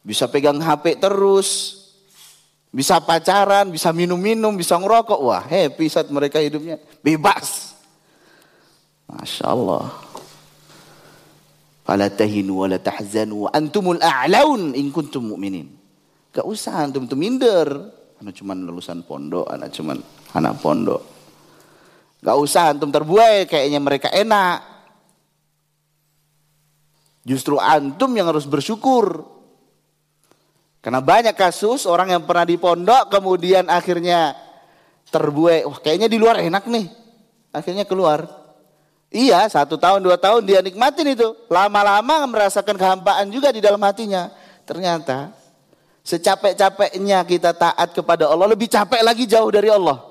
Bisa 0.00 0.32
pegang 0.32 0.56
HP 0.56 0.96
terus. 0.96 1.81
Bisa 2.72 3.04
pacaran, 3.04 3.68
bisa 3.68 3.92
minum-minum, 3.92 4.56
bisa 4.56 4.80
ngerokok. 4.80 5.20
Wah 5.20 5.44
happy 5.44 5.92
saat 5.92 6.08
mereka 6.08 6.40
hidupnya. 6.40 6.80
Bebas. 7.04 7.76
Masya 9.04 9.44
Allah. 9.44 9.92
Fala 11.84 12.08
tahinu 12.08 12.64
wa 12.64 12.66
la 12.72 12.80
tahzanu 12.80 13.44
antumul 13.52 14.00
a'laun 14.00 14.72
in 14.72 14.88
kuntum 14.88 15.36
mu'minin. 15.36 15.68
Gak 16.32 16.48
usah 16.48 16.88
antum 16.88 17.04
tuh 17.04 17.20
minder. 17.20 17.68
Anak 18.24 18.38
cuman 18.40 18.64
lulusan 18.64 19.04
pondok, 19.04 19.52
anak 19.52 19.68
cuman 19.76 20.00
anak 20.32 20.56
pondok. 20.64 21.02
Gak 22.24 22.38
usah 22.38 22.72
antum 22.72 22.88
terbuai 22.88 23.44
kayaknya 23.44 23.82
mereka 23.84 24.08
enak. 24.08 24.64
Justru 27.26 27.60
antum 27.60 28.16
yang 28.16 28.32
harus 28.32 28.48
bersyukur. 28.48 29.28
Karena 30.82 30.98
banyak 30.98 31.38
kasus 31.38 31.86
orang 31.86 32.10
yang 32.10 32.26
pernah 32.26 32.42
di 32.42 32.58
pondok 32.58 33.06
kemudian 33.14 33.70
akhirnya 33.70 34.34
terbuai. 35.14 35.62
Wah 35.62 35.78
kayaknya 35.78 36.10
di 36.10 36.18
luar 36.18 36.42
enak 36.42 36.66
nih. 36.66 36.90
Akhirnya 37.54 37.86
keluar. 37.86 38.26
Iya 39.12 39.46
satu 39.46 39.78
tahun 39.78 40.02
dua 40.02 40.18
tahun 40.18 40.42
dia 40.42 40.58
nikmatin 40.58 41.14
itu. 41.14 41.38
Lama-lama 41.46 42.26
merasakan 42.26 42.74
kehampaan 42.74 43.30
juga 43.30 43.54
di 43.54 43.62
dalam 43.62 43.78
hatinya. 43.78 44.34
Ternyata 44.66 45.30
secapek-capeknya 46.02 47.22
kita 47.30 47.54
taat 47.54 47.94
kepada 47.94 48.26
Allah 48.26 48.50
lebih 48.50 48.66
capek 48.66 49.06
lagi 49.06 49.22
jauh 49.30 49.54
dari 49.54 49.70
Allah. 49.70 50.02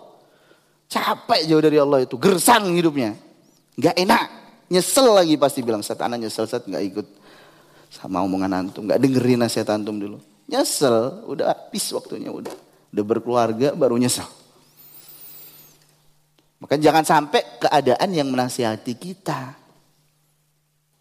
Capek 0.88 1.48
jauh 1.48 1.64
dari 1.64 1.80
Allah 1.80 2.04
itu, 2.04 2.20
gersang 2.20 2.68
hidupnya. 2.76 3.16
Gak 3.80 3.96
enak, 3.96 4.28
nyesel 4.68 5.08
lagi 5.16 5.40
pasti 5.40 5.64
bilang, 5.64 5.80
saat 5.80 6.04
anak 6.04 6.28
nyesel, 6.28 6.44
saat 6.44 6.68
gak 6.68 6.84
ikut 6.84 7.08
sama 7.88 8.20
omongan 8.20 8.52
antum, 8.68 8.84
gak 8.84 9.00
dengerin 9.00 9.40
nasihat 9.40 9.72
antum 9.72 9.96
dulu. 9.96 10.20
Nyesel, 10.52 11.24
udah 11.32 11.56
habis 11.56 11.88
waktunya, 11.96 12.28
udah. 12.28 12.52
Udah 12.92 13.06
berkeluarga 13.08 13.72
baru 13.72 13.96
nyesel. 13.96 14.28
Maka 16.60 16.76
jangan 16.76 17.08
sampai 17.08 17.42
keadaan 17.58 18.10
yang 18.12 18.28
menasihati 18.28 18.94
kita. 19.00 19.56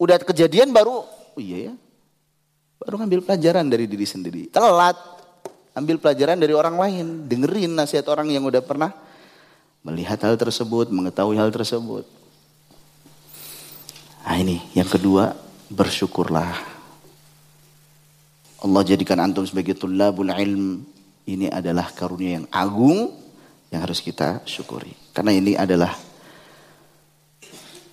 Udah 0.01 0.17
kejadian 0.23 0.73
baru, 0.73 1.05
oh 1.05 1.41
iya 1.43 1.69
ya, 1.69 1.75
baru 2.81 3.05
ngambil 3.05 3.21
pelajaran 3.27 3.69
dari 3.69 3.85
diri 3.85 4.07
sendiri. 4.09 4.49
Telat, 4.49 4.97
ambil 5.77 6.01
pelajaran 6.01 6.41
dari 6.41 6.57
orang 6.57 6.81
lain. 6.81 7.07
Dengerin 7.29 7.77
nasihat 7.77 8.09
orang 8.09 8.33
yang 8.33 8.47
udah 8.49 8.65
pernah 8.65 8.97
melihat 9.85 10.17
hal 10.25 10.41
tersebut, 10.41 10.89
mengetahui 10.89 11.37
hal 11.37 11.53
tersebut. 11.53 12.09
Nah 14.25 14.37
ini 14.41 14.63
yang 14.73 14.89
kedua, 14.89 15.37
bersyukurlah. 15.69 16.80
Allah 18.61 18.83
jadikan 18.85 19.16
antum 19.25 19.44
sebagai 19.49 19.73
tulabul 19.73 20.29
ilm. 20.29 20.85
Ini 21.25 21.49
adalah 21.49 21.92
karunia 21.92 22.42
yang 22.42 22.46
agung 22.53 23.12
yang 23.70 23.81
harus 23.87 24.03
kita 24.03 24.42
syukuri. 24.44 24.92
Karena 25.14 25.33
ini 25.33 25.55
adalah 25.55 25.94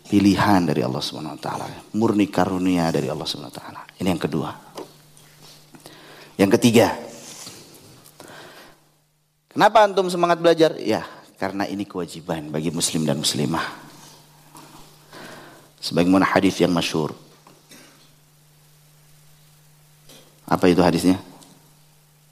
pilihan 0.08 0.64
dari 0.64 0.82
Allah 0.82 1.04
Subhanahu 1.04 1.36
wa 1.38 1.42
taala, 1.44 1.68
murni 1.94 2.28
karunia 2.32 2.90
dari 2.90 3.12
Allah 3.12 3.28
Subhanahu 3.28 3.52
wa 3.54 3.58
taala. 3.60 3.82
Ini 4.00 4.08
yang 4.10 4.22
kedua. 4.22 4.50
Yang 6.40 6.52
ketiga. 6.60 6.88
Kenapa 9.52 9.84
antum 9.86 10.08
semangat 10.08 10.38
belajar? 10.38 10.78
Ya, 10.78 11.06
karena 11.38 11.66
ini 11.70 11.86
kewajiban 11.86 12.50
bagi 12.50 12.70
muslim 12.74 13.06
dan 13.06 13.18
muslimah. 13.22 13.66
Sebagaimana 15.82 16.26
hadis 16.26 16.58
yang 16.62 16.74
masyur. 16.74 17.27
Apa 20.48 20.72
itu 20.72 20.80
hadisnya? 20.80 21.20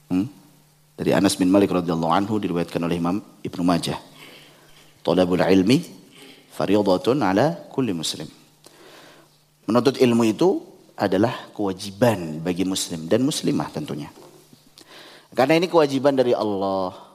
Hmm? 0.08 0.32
Dari 0.95 1.12
Anas 1.12 1.36
bin 1.36 1.51
Malik 1.51 1.75
radhiyallahu 1.75 2.15
anhu 2.15 2.39
diriwayatkan 2.39 2.80
oleh 2.80 2.95
Imam 2.95 3.19
Ibnu 3.43 3.62
Majah. 3.67 3.99
Talabul 5.04 5.43
ilmi 5.43 5.84
fardhatun 6.56 7.19
ala 7.19 7.67
kulli 7.67 7.91
muslim. 7.91 8.25
Menuntut 9.67 9.99
ilmu 9.99 10.23
itu 10.23 10.63
adalah 10.95 11.51
kewajiban 11.51 12.39
bagi 12.39 12.63
muslim 12.63 13.12
dan 13.12 13.28
muslimah 13.28 13.67
tentunya. 13.75 14.08
Karena 15.36 15.60
ini 15.60 15.67
kewajiban 15.67 16.15
dari 16.15 16.32
Allah 16.32 17.06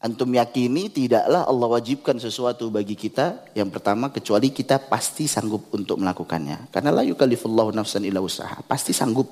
Antum 0.00 0.32
yakini 0.32 0.88
tidaklah 0.88 1.44
Allah 1.44 1.68
wajibkan 1.76 2.16
sesuatu 2.16 2.72
bagi 2.72 2.96
kita 2.96 3.52
yang 3.52 3.68
pertama 3.68 4.08
kecuali 4.08 4.48
kita 4.48 4.80
pasti 4.80 5.28
sanggup 5.28 5.68
untuk 5.76 6.00
melakukannya. 6.00 6.72
Karena 6.72 6.88
la 6.88 7.04
yukallifullahu 7.04 7.68
nafsan 7.76 8.08
illa 8.08 8.24
usaha. 8.24 8.64
Pasti 8.64 8.96
sanggup. 8.96 9.28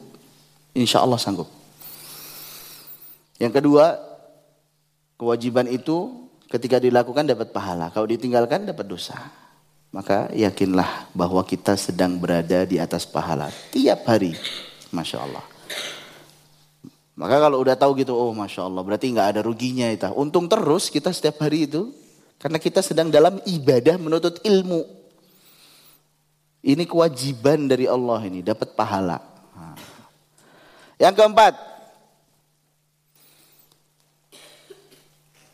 Insya 0.79 1.03
Allah 1.03 1.19
sanggup. 1.19 1.51
Yang 3.43 3.59
kedua, 3.59 3.99
kewajiban 5.19 5.67
itu 5.67 6.31
ketika 6.47 6.79
dilakukan 6.79 7.27
dapat 7.27 7.51
pahala. 7.51 7.91
Kalau 7.91 8.07
ditinggalkan 8.07 8.71
dapat 8.71 8.87
dosa. 8.87 9.19
Maka 9.89 10.29
yakinlah 10.37 11.11
bahwa 11.17 11.43
kita 11.43 11.75
sedang 11.75 12.21
berada 12.21 12.63
di 12.69 12.79
atas 12.79 13.09
pahala 13.09 13.51
tiap 13.75 14.07
hari. 14.07 14.37
Masya 14.95 15.19
Allah. 15.19 15.45
Maka 17.19 17.43
kalau 17.43 17.59
udah 17.59 17.75
tahu 17.75 17.99
gitu, 17.99 18.15
oh 18.15 18.31
masya 18.31 18.71
Allah, 18.71 18.79
berarti 18.87 19.11
nggak 19.11 19.29
ada 19.35 19.41
ruginya 19.43 19.91
itu. 19.91 20.07
Untung 20.15 20.47
terus 20.47 20.87
kita 20.87 21.11
setiap 21.11 21.43
hari 21.43 21.67
itu, 21.67 21.91
karena 22.39 22.63
kita 22.63 22.79
sedang 22.79 23.11
dalam 23.11 23.43
ibadah 23.43 23.99
menuntut 23.99 24.39
ilmu. 24.47 24.87
Ini 26.63 26.87
kewajiban 26.87 27.67
dari 27.67 27.91
Allah 27.91 28.23
ini, 28.23 28.39
dapat 28.39 28.71
pahala. 28.79 29.19
Yang 30.99 31.15
keempat, 31.15 31.55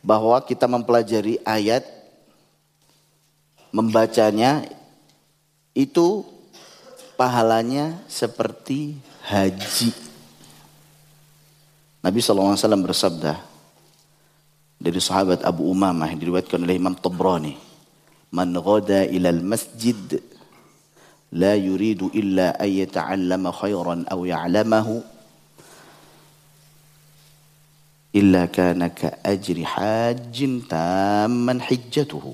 bahwa 0.05 0.37
kita 0.45 0.69
mempelajari 0.69 1.41
ayat, 1.45 1.85
membacanya 3.73 4.65
itu 5.77 6.25
pahalanya 7.17 8.01
seperti 8.09 9.01
haji. 9.25 9.93
Nabi 12.05 12.21
SAW 12.21 12.85
bersabda 12.85 13.41
dari 14.77 15.01
sahabat 15.01 15.41
Abu 15.41 15.65
Umamah 15.73 16.13
yang 16.13 16.21
diriwayatkan 16.21 16.61
oleh 16.61 16.77
Imam 16.77 16.93
Tabrani. 16.93 17.57
Man 18.29 18.53
ghada 18.53 19.09
ilal 19.09 19.41
masjid 19.41 19.97
la 21.33 21.57
yuridu 21.57 22.13
illa 22.13 22.53
an 22.61 22.69
yata'allama 22.69 23.55
khairan 23.57 24.05
aw 24.05 24.21
ya'lamahu 24.21 25.14
illa 28.15 28.47
kana 28.47 28.95
ka 28.95 29.19
ajri 29.27 29.67
hajjin 29.67 30.63
tamman 30.71 31.59
hijjatuhu. 31.59 32.33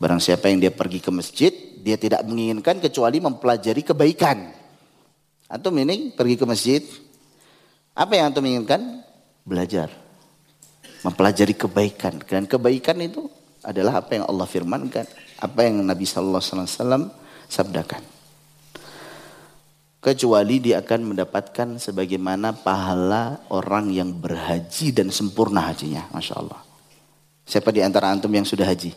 Barang 0.00 0.22
siapa 0.22 0.48
yang 0.48 0.62
dia 0.64 0.72
pergi 0.72 1.04
ke 1.04 1.10
masjid, 1.12 1.52
dia 1.84 2.00
tidak 2.00 2.24
menginginkan 2.24 2.80
kecuali 2.80 3.20
mempelajari 3.20 3.82
kebaikan. 3.84 4.48
Antum 5.50 5.74
ini 5.76 6.14
pergi 6.14 6.36
ke 6.38 6.44
masjid, 6.48 6.82
apa 7.98 8.14
yang 8.14 8.30
antum 8.30 8.46
inginkan? 8.46 9.02
Belajar. 9.42 9.90
Mempelajari 11.02 11.54
kebaikan. 11.58 12.22
Dan 12.22 12.46
kebaikan 12.46 12.94
itu 13.02 13.26
adalah 13.66 13.98
apa 13.98 14.14
yang 14.14 14.24
Allah 14.30 14.46
firmankan. 14.46 15.02
Apa 15.42 15.66
yang 15.66 15.82
Nabi 15.82 16.06
Sallallahu 16.06 16.38
Alaihi 16.38 16.78
Wasallam 16.78 17.04
sabdakan. 17.50 18.17
Kecuali 19.98 20.62
dia 20.62 20.78
akan 20.78 21.10
mendapatkan 21.10 21.82
sebagaimana 21.82 22.54
pahala 22.54 23.42
orang 23.50 23.90
yang 23.90 24.14
berhaji 24.14 24.94
dan 24.94 25.10
sempurna 25.10 25.66
hajinya. 25.66 26.06
Masya 26.14 26.34
Allah. 26.38 26.62
Siapa 27.42 27.74
di 27.74 27.82
antara 27.82 28.14
antum 28.14 28.30
yang 28.30 28.46
sudah 28.46 28.62
haji? 28.62 28.94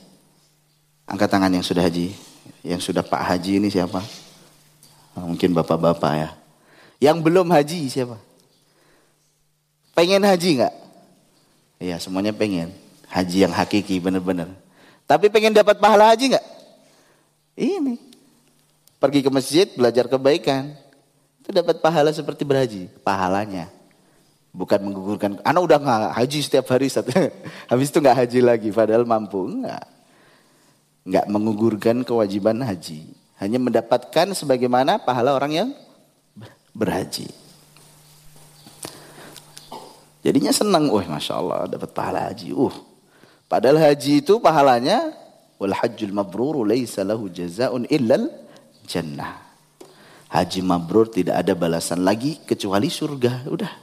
Angkat 1.09 1.29
tangan 1.31 1.49
yang 1.49 1.65
sudah 1.65 1.81
haji. 1.81 2.13
Yang 2.61 2.93
sudah 2.93 3.01
Pak 3.01 3.21
Haji 3.25 3.57
ini 3.57 3.73
siapa? 3.73 4.01
Mungkin 5.17 5.57
bapak-bapak 5.57 6.13
ya. 6.13 6.29
Yang 7.01 7.17
belum 7.25 7.49
haji 7.49 7.89
siapa? 7.89 8.21
Pengen 9.97 10.21
haji 10.21 10.61
nggak? 10.61 10.73
Iya 11.81 11.97
semuanya 11.97 12.29
pengen. 12.31 12.69
Haji 13.09 13.49
yang 13.49 13.53
hakiki 13.53 13.97
benar-benar. 13.97 14.53
Tapi 15.09 15.27
pengen 15.33 15.57
dapat 15.57 15.81
pahala 15.81 16.13
haji 16.13 16.37
nggak? 16.37 16.45
Ini. 17.57 17.95
Pergi 19.01 19.19
ke 19.25 19.29
masjid 19.33 19.67
belajar 19.73 20.05
kebaikan. 20.05 20.77
Itu 21.41 21.49
dapat 21.49 21.81
pahala 21.81 22.13
seperti 22.13 22.45
berhaji. 22.45 22.85
Pahalanya. 23.01 23.73
Bukan 24.53 24.79
menggugurkan. 24.85 25.41
Anak 25.41 25.61
udah 25.65 25.77
nggak 25.81 26.13
haji 26.21 26.39
setiap 26.45 26.69
hari. 26.69 26.87
Habis 27.71 27.89
itu 27.89 27.97
nggak 27.97 28.17
haji 28.21 28.39
lagi. 28.45 28.69
Padahal 28.69 29.09
mampu. 29.09 29.49
Enggak. 29.49 29.89
Enggak 31.01 31.25
mengugurkan 31.25 32.05
kewajiban 32.05 32.61
haji. 32.61 33.09
Hanya 33.41 33.57
mendapatkan 33.57 34.37
sebagaimana 34.37 35.01
pahala 35.01 35.33
orang 35.33 35.51
yang 35.51 35.69
berhaji. 36.77 37.33
Jadinya 40.21 40.53
senang, 40.53 40.85
wah 40.93 41.01
masya 41.01 41.41
Allah 41.41 41.65
dapat 41.65 41.89
pahala 41.97 42.29
haji. 42.29 42.53
Uh, 42.53 42.73
padahal 43.49 43.81
haji 43.81 44.21
itu 44.21 44.37
pahalanya 44.37 45.17
wal 45.57 45.73
hajjul 45.73 46.13
mabrur 46.13 46.61
laisa 46.61 47.01
lahu 47.01 47.25
jazaun 47.25 47.89
illal 47.89 48.29
jannah. 48.85 49.50
Haji 50.31 50.63
mabrur 50.63 51.11
tidak 51.11 51.43
ada 51.43 51.51
balasan 51.51 52.07
lagi 52.07 52.39
kecuali 52.47 52.87
surga. 52.87 53.51
Udah. 53.51 53.73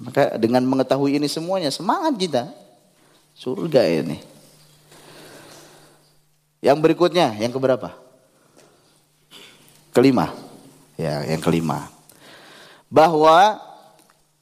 Maka 0.00 0.40
dengan 0.40 0.64
mengetahui 0.64 1.20
ini 1.20 1.28
semuanya 1.28 1.68
semangat 1.68 2.16
kita. 2.16 2.48
Surga 3.36 3.84
ini. 3.84 4.16
Yang 6.64 6.78
berikutnya, 6.80 7.36
yang 7.36 7.52
keberapa? 7.52 7.92
Kelima. 9.92 10.32
Ya, 10.96 11.20
yang 11.28 11.44
kelima. 11.44 11.92
Bahwa 12.88 13.60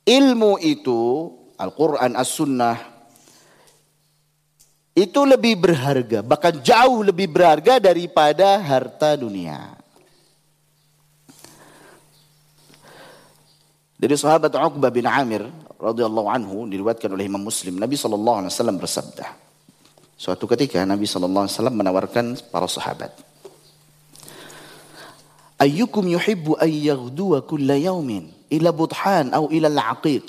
ilmu 0.06 0.62
itu 0.62 1.34
Al-Quran 1.58 2.14
As-Sunnah 2.14 2.78
itu 4.94 5.24
lebih 5.26 5.58
berharga, 5.58 6.22
bahkan 6.22 6.54
jauh 6.62 7.02
lebih 7.02 7.26
berharga 7.32 7.82
daripada 7.82 8.60
harta 8.62 9.18
dunia. 9.18 9.81
Dari 14.02 14.18
sahabat 14.18 14.50
Uqbah 14.50 14.90
bin 14.90 15.06
Amir 15.06 15.46
radhiyallahu 15.78 16.26
anhu 16.26 16.66
diriwayatkan 16.66 17.06
oleh 17.14 17.30
Imam 17.30 17.38
Muslim, 17.38 17.78
Nabi 17.78 17.94
sallallahu 17.94 18.42
alaihi 18.42 18.50
wasallam 18.50 18.82
bersabda. 18.82 19.30
Suatu 20.18 20.50
ketika 20.50 20.82
Nabi 20.82 21.06
sallallahu 21.06 21.46
alaihi 21.46 21.54
wasallam 21.54 21.76
menawarkan 21.78 22.26
para 22.50 22.66
sahabat, 22.66 23.14
Ayyukum 25.62 26.10
yuhibbu 26.10 26.58
an 26.58 26.66
yaghduwa 26.66 27.46
kulla 27.46 27.78
yawmin 27.78 28.26
ila 28.50 28.74
budhan 28.74 29.30
au 29.30 29.46
ila 29.54 29.70
al-aqiq 29.70 30.26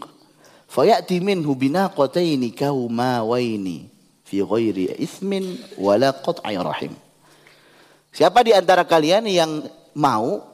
fayati 0.69 1.17
minhu 1.17 1.57
binaqataini 1.57 2.53
kaumawaini 2.53 3.89
fi 4.21 4.45
ghairi 4.45 5.01
ithmin 5.01 5.57
wala 5.81 6.13
qat'i 6.13 6.53
rahim. 6.61 6.93
Siapa 8.13 8.45
di 8.45 8.53
antara 8.53 8.85
kalian 8.85 9.25
yang 9.25 9.65
mau 9.97 10.52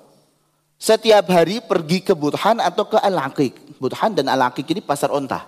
setiap 0.80 1.28
hari 1.28 1.60
pergi 1.60 2.00
ke 2.00 2.15
Budhan 2.15 2.63
atau 2.63 2.88
ke 2.88 2.96
Al-Aqiq? 2.96 3.78
Budhan 3.84 4.15
dan 4.15 4.32
Al-Aqiq 4.32 4.63
ini 4.72 4.80
pasar 4.80 5.12
onta. 5.12 5.44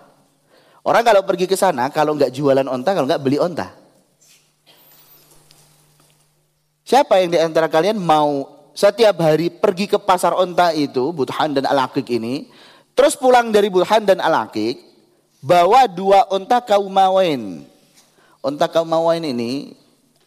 Orang 0.84 1.08
kalau 1.08 1.24
pergi 1.24 1.48
ke 1.48 1.56
sana, 1.56 1.88
kalau 1.88 2.20
nggak 2.20 2.36
jualan 2.36 2.68
onta, 2.68 2.92
kalau 2.92 3.08
nggak 3.08 3.24
beli 3.24 3.40
onta. 3.40 3.72
Siapa 6.84 7.24
yang 7.24 7.32
di 7.32 7.40
antara 7.40 7.72
kalian 7.72 7.96
mau 7.96 8.44
setiap 8.76 9.24
hari 9.24 9.48
pergi 9.48 9.88
ke 9.88 9.96
pasar 9.96 10.36
onta 10.36 10.76
itu, 10.76 11.16
Budhan 11.16 11.56
dan 11.56 11.64
Al-Aqiq 11.64 12.12
ini, 12.12 12.52
terus 12.92 13.16
pulang 13.16 13.56
dari 13.56 13.72
Budhan 13.72 14.04
dan 14.04 14.20
Al-Aqiq, 14.20 14.76
bawa 15.40 15.88
dua 15.88 16.28
onta 16.28 16.60
kaumawain. 16.60 17.64
Onta 18.44 18.68
kaumawain 18.68 19.24
ini 19.24 19.78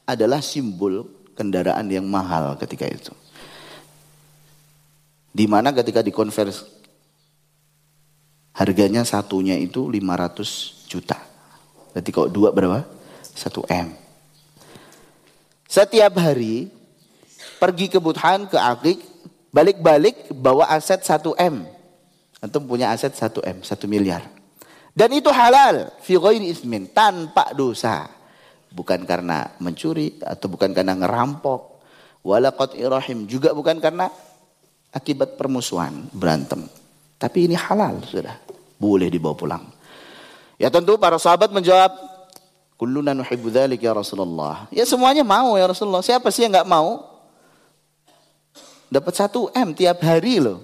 adalah 0.07 0.39
simbol 0.39 1.05
kendaraan 1.35 1.91
yang 1.91 2.07
mahal 2.07 2.55
ketika 2.57 2.87
itu. 2.87 3.11
Di 5.35 5.51
mana 5.51 5.75
ketika 5.75 5.99
dikonversi 5.99 6.63
harganya 8.55 9.03
satunya 9.03 9.59
itu 9.59 9.91
500 9.91 10.87
juta. 10.87 11.19
Berarti 11.91 12.11
kalau 12.15 12.31
dua 12.31 12.55
berapa? 12.55 12.87
Satu 13.35 13.67
M. 13.67 13.91
Setiap 15.67 16.15
hari 16.23 16.71
pergi 17.59 17.91
ke 17.91 17.99
Budhan, 17.99 18.47
ke 18.47 18.55
Akik, 18.55 19.03
balik-balik 19.51 20.31
bawa 20.31 20.71
aset 20.71 21.03
1M. 21.03 21.67
Antum 22.39 22.63
punya 22.71 22.95
aset 22.95 23.11
1M, 23.11 23.67
1 23.67 23.91
miliar. 23.91 24.23
Dan 24.95 25.11
itu 25.11 25.27
halal, 25.35 25.91
fi 25.99 26.15
ghairi 26.15 26.47
ismin, 26.47 26.87
tanpa 26.95 27.51
dosa. 27.51 28.07
Bukan 28.71 29.03
karena 29.03 29.51
mencuri 29.59 30.15
atau 30.23 30.47
bukan 30.47 30.71
karena 30.71 30.95
ngerampok. 30.95 31.83
Wala 32.23 32.55
irahim, 32.79 33.27
juga 33.27 33.51
bukan 33.51 33.83
karena 33.83 34.09
akibat 34.95 35.35
permusuhan, 35.35 36.07
berantem. 36.15 36.71
Tapi 37.19 37.51
ini 37.51 37.59
halal 37.59 37.99
sudah, 38.07 38.39
boleh 38.79 39.11
dibawa 39.11 39.35
pulang. 39.35 39.65
Ya 40.55 40.71
tentu 40.71 40.95
para 40.95 41.19
sahabat 41.19 41.51
menjawab, 41.51 41.91
Kulluna 42.79 43.15
nuhibbu 43.15 43.51
ya 43.79 43.95
Rasulullah. 43.95 44.67
Ya 44.71 44.83
semuanya 44.87 45.23
mau 45.23 45.55
ya 45.55 45.67
Rasulullah. 45.71 46.03
Siapa 46.03 46.31
sih 46.35 46.47
yang 46.47 46.55
nggak 46.59 46.67
mau? 46.67 47.07
Dapat 48.91 49.15
satu 49.15 49.51
M 49.55 49.75
tiap 49.75 50.03
hari 50.03 50.43
loh. 50.43 50.63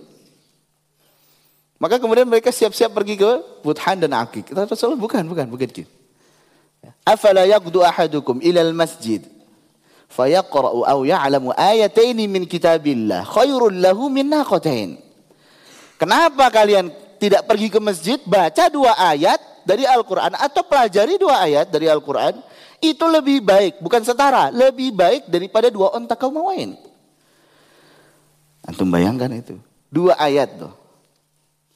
Maka 1.80 1.96
kemudian 1.96 2.28
mereka 2.28 2.52
siap-siap 2.52 2.92
pergi 2.92 3.16
ke 3.16 3.30
Budhan 3.64 4.04
dan 4.04 4.12
Akik. 4.12 4.52
Rasulullah 4.52 5.00
bukan, 5.00 5.24
bukan, 5.24 5.46
bukan 5.48 5.68
gitu. 5.70 5.88
Afala 7.06 7.48
yaqdu 7.48 7.80
ahadukum 7.80 8.36
ilal 8.44 8.76
masjid 8.76 9.24
fayaqra'u 10.10 10.82
aw 10.84 10.98
ya'lamu 11.06 11.54
ayataini 11.54 12.26
min 12.26 12.44
kitabillah 12.44 13.24
khairul 13.24 13.72
lahu 13.72 14.10
min 14.10 14.26
naqatain. 14.26 14.98
Kenapa 15.96 16.50
kalian 16.50 16.90
tidak 17.22 17.46
pergi 17.46 17.68
ke 17.70 17.78
masjid 17.78 18.18
baca 18.26 18.66
dua 18.72 18.96
ayat 18.98 19.38
dari 19.62 19.86
Al-Qur'an 19.86 20.34
atau 20.34 20.66
pelajari 20.66 21.20
dua 21.20 21.44
ayat 21.44 21.70
dari 21.70 21.86
Al-Qur'an 21.86 22.40
itu 22.80 23.04
lebih 23.04 23.44
baik, 23.44 23.84
bukan 23.84 24.00
setara, 24.00 24.48
lebih 24.48 24.96
baik 24.96 25.28
daripada 25.28 25.68
dua 25.68 25.92
onta 25.92 26.16
kaum 26.16 26.40
mawain. 26.40 26.80
Antum 28.64 28.88
bayangkan 28.88 29.28
itu. 29.36 29.60
Dua 29.92 30.16
ayat 30.16 30.56
tuh. 30.56 30.72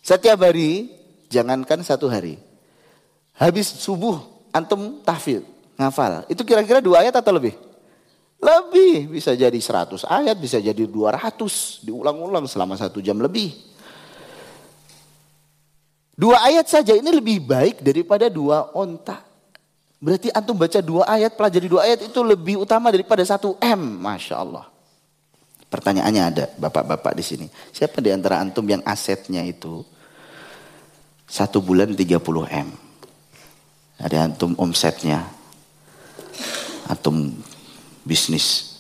Setiap 0.01 0.49
hari, 0.49 0.89
jangankan 1.29 1.85
satu 1.85 2.09
hari. 2.09 2.41
Habis 3.37 3.69
subuh, 3.85 4.21
antum 4.49 5.05
tahfidz, 5.05 5.45
ngafal. 5.77 6.25
Itu 6.33 6.41
kira-kira 6.47 6.81
dua 6.81 7.05
ayat 7.05 7.21
atau 7.21 7.37
lebih? 7.37 7.53
Lebih, 8.45 9.09
bisa 9.09 9.33
jadi 9.33 9.57
seratus 9.57 10.05
ayat, 10.05 10.37
bisa 10.37 10.61
jadi 10.61 10.85
dua 10.85 11.17
ratus 11.17 11.81
Diulang-ulang 11.81 12.45
selama 12.45 12.77
satu 12.77 13.01
jam 13.01 13.17
lebih. 13.17 13.57
Dua 16.15 16.45
ayat 16.45 16.69
saja 16.69 16.93
ini 16.93 17.09
lebih 17.09 17.41
baik 17.41 17.81
daripada 17.81 18.29
dua 18.29 18.71
onta. 18.77 19.25
Berarti 19.99 20.29
antum 20.29 20.61
baca 20.61 20.79
dua 20.85 21.09
ayat, 21.09 21.33
pelajari 21.33 21.67
dua 21.67 21.89
ayat 21.89 22.05
itu 22.05 22.21
lebih 22.21 22.61
utama 22.61 22.93
daripada 22.93 23.25
satu 23.25 23.57
M. 23.59 23.81
Masya 24.05 24.37
Allah. 24.37 24.69
Pertanyaannya 25.73 26.23
ada, 26.23 26.45
bapak-bapak 26.61 27.17
di 27.17 27.25
sini. 27.25 27.47
Siapa 27.73 27.99
di 28.05 28.13
antara 28.13 28.39
antum 28.39 28.63
yang 28.69 28.85
asetnya 28.85 29.43
itu 29.43 29.83
satu 31.27 31.59
bulan 31.65 31.97
30 31.97 32.21
M? 32.53 32.69
Ada 33.99 34.29
antum 34.29 34.55
omsetnya, 34.61 35.25
antum 36.87 37.35
bisnis. 38.05 38.77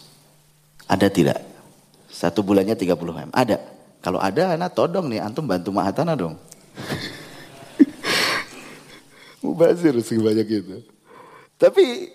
Ada 0.86 1.08
tidak? 1.08 1.40
Satu 2.12 2.46
bulannya 2.46 2.78
30 2.78 3.26
M. 3.26 3.30
Ada. 3.32 3.58
Kalau 4.04 4.20
ada, 4.20 4.54
anak 4.54 4.76
todong 4.76 5.08
nih, 5.08 5.24
antum 5.24 5.48
bantu 5.48 5.72
Mahatana 5.72 6.12
dong. 6.12 6.36
Mubazir 9.42 9.96
sebanyak 10.04 10.46
itu. 10.46 10.76
Tapi 11.56 12.12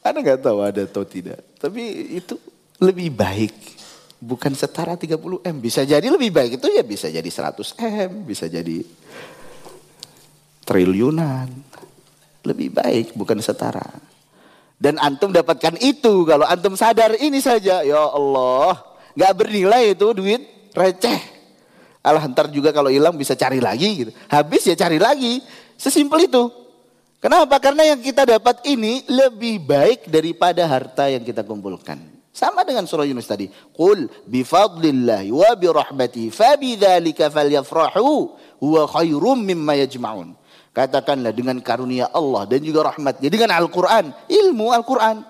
Anda 0.00 0.24
nggak 0.24 0.40
tahu 0.40 0.58
ada 0.64 0.88
atau 0.88 1.04
tidak. 1.04 1.44
Tapi 1.60 2.16
itu 2.16 2.40
lebih 2.80 3.12
baik. 3.12 3.76
Bukan 4.18 4.50
setara 4.56 4.98
30 4.98 5.46
M. 5.46 5.56
Bisa 5.62 5.86
jadi 5.86 6.08
lebih 6.08 6.34
baik 6.34 6.58
itu 6.58 6.66
ya 6.72 6.82
bisa 6.82 7.06
jadi 7.06 7.28
100 7.28 7.78
M. 7.78 8.10
Bisa 8.26 8.50
jadi 8.50 8.82
triliunan. 10.66 11.46
Lebih 12.42 12.74
baik 12.74 13.06
bukan 13.14 13.38
setara. 13.44 13.86
Dan 14.78 14.94
antum 15.02 15.34
dapatkan 15.34 15.74
itu 15.82 16.22
kalau 16.22 16.46
antum 16.46 16.78
sadar 16.78 17.18
ini 17.18 17.42
saja. 17.42 17.82
Ya 17.82 17.98
Allah. 17.98 18.78
Gak 19.18 19.34
bernilai 19.34 19.98
itu 19.98 20.14
duit 20.14 20.70
receh. 20.70 21.18
Alah 22.06 22.24
ntar 22.30 22.46
juga 22.54 22.70
kalau 22.70 22.86
hilang 22.88 23.18
bisa 23.18 23.34
cari 23.34 23.58
lagi 23.58 24.06
gitu. 24.06 24.10
Habis 24.30 24.70
ya 24.70 24.78
cari 24.78 25.02
lagi. 25.02 25.42
Sesimpel 25.74 26.30
itu. 26.30 26.46
Kenapa? 27.18 27.58
Karena 27.58 27.82
yang 27.82 27.98
kita 27.98 28.22
dapat 28.22 28.62
ini 28.70 29.02
lebih 29.10 29.66
baik 29.66 30.06
daripada 30.06 30.62
harta 30.70 31.10
yang 31.10 31.26
kita 31.26 31.42
kumpulkan. 31.42 31.98
Sama 32.30 32.62
dengan 32.62 32.86
surah 32.86 33.02
Yunus 33.02 33.26
tadi. 33.26 33.50
Qul 33.74 34.06
bifadlillahi 34.30 35.34
wa 35.34 35.50
birahmati 35.58 36.30
fabidzalika 36.30 37.34
falyafrahu 37.34 38.30
huwa 38.62 38.86
khairum 38.86 39.42
mimma 39.42 39.74
yajma'un. 39.82 40.38
Katakanlah 40.72 41.34
dengan 41.34 41.58
karunia 41.58 42.08
Allah 42.12 42.46
dan 42.46 42.62
juga 42.62 42.92
rahmatnya. 42.92 43.28
Dengan 43.28 43.50
Al-Quran. 43.54 44.14
Ilmu 44.30 44.66
Al-Quran. 44.70 45.24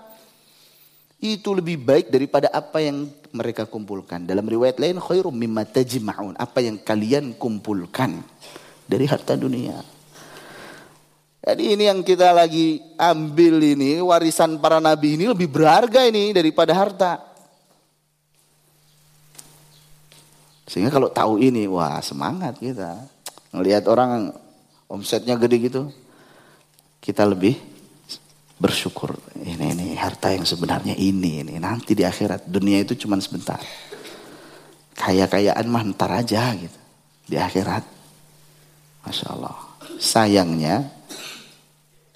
Itu 1.19 1.57
lebih 1.57 1.83
baik 1.83 2.15
daripada 2.15 2.47
apa 2.55 2.79
yang 2.79 3.11
mereka 3.35 3.67
kumpulkan. 3.67 4.23
Dalam 4.23 4.47
riwayat 4.47 4.79
lain 4.79 5.03
khairum 5.03 5.35
mimma 5.35 5.67
tajma'un. 5.67 6.37
Apa 6.39 6.63
yang 6.63 6.79
kalian 6.79 7.35
kumpulkan 7.35 8.23
dari 8.87 9.05
harta 9.05 9.35
dunia. 9.35 9.79
Jadi 11.49 11.65
ini 11.75 11.89
yang 11.89 12.05
kita 12.05 12.29
lagi 12.37 12.77
ambil 13.01 13.57
ini, 13.65 14.05
warisan 14.05 14.61
para 14.61 14.85
nabi 14.85 15.17
ini 15.17 15.33
lebih 15.33 15.49
berharga 15.49 16.05
ini 16.05 16.37
daripada 16.37 16.77
harta. 16.77 17.25
Sehingga 20.69 20.93
kalau 20.93 21.09
tahu 21.09 21.41
ini, 21.41 21.65
wah 21.65 22.05
semangat 22.05 22.61
kita. 22.61 23.01
Melihat 23.57 23.89
orang 23.89 24.37
omsetnya 24.89 25.37
gede 25.37 25.57
gitu, 25.69 25.83
kita 26.99 27.23
lebih 27.29 27.55
bersyukur. 28.59 29.15
Ini 29.39 29.77
ini 29.79 29.87
harta 29.95 30.35
yang 30.35 30.43
sebenarnya 30.43 30.99
ini 30.99 31.47
ini 31.47 31.55
nanti 31.63 31.95
di 31.95 32.03
akhirat 32.03 32.51
dunia 32.51 32.83
itu 32.83 32.99
cuma 32.99 33.17
sebentar. 33.23 33.63
Kaya-kayaan 34.99 35.67
mah 35.71 35.87
ntar 35.95 36.11
aja 36.11 36.51
gitu 36.59 36.79
di 37.31 37.39
akhirat. 37.39 37.87
Masya 39.07 39.27
Allah. 39.31 39.57
Sayangnya 39.99 40.91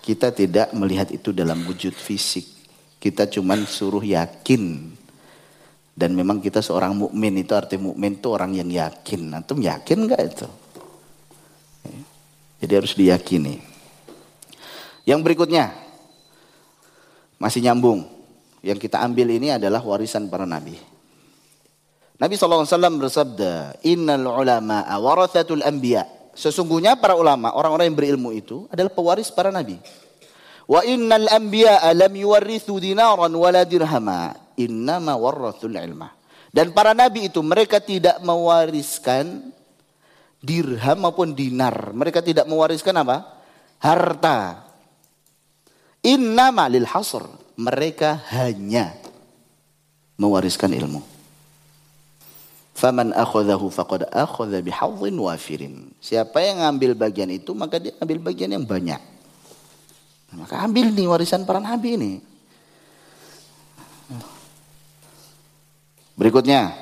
kita 0.02 0.34
tidak 0.34 0.74
melihat 0.74 1.14
itu 1.14 1.30
dalam 1.30 1.62
wujud 1.62 1.94
fisik. 1.94 2.44
Kita 2.98 3.30
cuman 3.30 3.62
suruh 3.66 4.02
yakin. 4.02 4.94
Dan 5.92 6.16
memang 6.16 6.40
kita 6.42 6.64
seorang 6.64 6.96
mukmin 6.96 7.38
itu 7.38 7.52
arti 7.54 7.78
mukmin 7.78 8.18
itu 8.18 8.26
orang 8.32 8.56
yang 8.56 8.66
yakin. 8.66 9.30
Antum 9.38 9.62
yakin 9.62 9.98
nggak 10.08 10.22
itu? 10.24 10.48
Jadi 12.62 12.72
harus 12.78 12.94
diyakini. 12.94 13.58
Yang 15.02 15.20
berikutnya 15.26 15.74
masih 17.42 17.58
nyambung. 17.58 18.06
Yang 18.62 18.86
kita 18.86 19.02
ambil 19.02 19.34
ini 19.34 19.50
adalah 19.50 19.82
warisan 19.82 20.30
para 20.30 20.46
nabi. 20.46 20.78
Nabi 22.22 22.38
SAW 22.38 22.62
bersabda, 23.02 23.82
Innal 23.82 24.22
ulama 24.22 24.86
warathatul 24.86 25.66
anbiya. 25.66 26.06
Sesungguhnya 26.38 26.94
para 26.94 27.18
ulama, 27.18 27.50
orang-orang 27.50 27.90
yang 27.90 27.98
berilmu 27.98 28.30
itu 28.30 28.70
adalah 28.70 28.94
pewaris 28.94 29.34
para 29.34 29.50
nabi. 29.50 29.82
Wa 30.70 30.86
innal 30.86 31.26
anbiya 31.26 31.82
lam 31.90 32.14
yuwarrithu 32.14 32.78
dinaran 32.78 33.34
wala 33.34 33.66
dirhama, 33.66 34.38
innama 34.54 35.18
warrathul 35.18 35.74
ilma. 35.74 36.14
Dan 36.54 36.70
para 36.70 36.94
nabi 36.94 37.26
itu 37.26 37.42
mereka 37.42 37.82
tidak 37.82 38.22
mewariskan 38.22 39.50
dirham 40.42 40.98
maupun 40.98 41.32
dinar. 41.32 41.94
Mereka 41.94 42.20
tidak 42.20 42.50
mewariskan 42.50 42.98
apa? 42.98 43.38
Harta. 43.78 44.66
Innama 46.02 46.66
lil 46.66 46.84
hasr. 46.84 47.22
Mereka 47.54 48.26
hanya 48.34 48.98
mewariskan 50.18 50.74
ilmu. 50.74 51.00
Faman 52.74 53.14
akhadahu 53.14 53.70
faqad 53.70 54.10
akhadha 54.10 54.58
bihadzin 54.58 55.14
wafirin. 55.14 55.74
Siapa 56.02 56.42
yang 56.42 56.66
ngambil 56.66 56.98
bagian 56.98 57.30
itu 57.30 57.54
maka 57.54 57.78
dia 57.78 57.94
ambil 58.02 58.18
bagian 58.18 58.50
yang 58.50 58.66
banyak. 58.66 58.98
Maka 60.34 60.64
ambil 60.64 60.90
nih 60.90 61.06
warisan 61.06 61.46
para 61.46 61.62
nabi 61.62 61.94
ini. 61.94 62.12
Berikutnya 66.18 66.81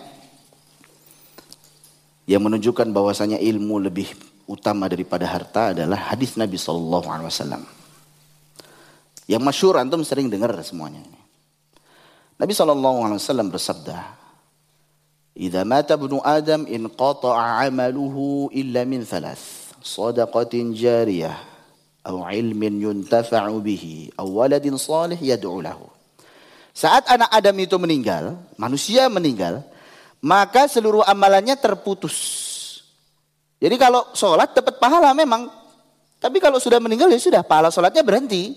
yang 2.31 2.47
menunjukkan 2.47 2.95
bahwasanya 2.95 3.43
ilmu 3.43 3.90
lebih 3.90 4.07
utama 4.47 4.87
daripada 4.87 5.27
harta 5.27 5.75
adalah 5.75 6.14
hadis 6.14 6.38
Nabi 6.38 6.55
Shallallahu 6.55 7.11
Alaihi 7.11 7.27
Wasallam. 7.27 7.62
Yang 9.27 9.43
masyur 9.43 9.75
antum 9.83 10.07
sering 10.07 10.31
dengar 10.31 10.55
semuanya 10.62 11.03
ini. 11.03 11.19
Nabi 12.38 12.55
Shallallahu 12.55 13.03
Alaihi 13.03 13.19
Wasallam 13.19 13.51
bersabda, 13.51 13.99
"Jika 15.35 15.66
mata 15.66 15.99
ibnu 15.99 16.23
Adam 16.23 16.71
in 16.71 16.87
qata'a 16.87 17.66
'amaluhu 17.66 18.55
illa 18.55 18.87
min 18.87 19.03
thalath: 19.03 19.75
sadaqatin 19.83 20.71
jariyah, 20.71 21.35
atau 22.07 22.23
'ilmin 22.31 22.79
yuntafa'u 22.79 23.59
bihi, 23.59 24.14
atau 24.14 24.38
waladin 24.38 24.79
salih 24.79 25.19
yad'u 25.19 25.59
lahu." 25.66 25.90
Saat 26.71 27.11
anak 27.11 27.27
Adam 27.35 27.59
itu 27.59 27.75
meninggal, 27.75 28.38
manusia 28.55 29.11
meninggal, 29.11 29.66
maka 30.20 30.68
seluruh 30.68 31.00
amalannya 31.04 31.56
terputus. 31.56 32.16
Jadi 33.61 33.76
kalau 33.76 34.09
sholat 34.16 34.52
dapat 34.56 34.80
pahala 34.80 35.12
memang, 35.12 35.48
tapi 36.20 36.40
kalau 36.40 36.61
sudah 36.61 36.80
meninggal 36.80 37.09
ya 37.12 37.20
sudah 37.20 37.44
pahala 37.44 37.72
sholatnya 37.72 38.04
berhenti. 38.04 38.56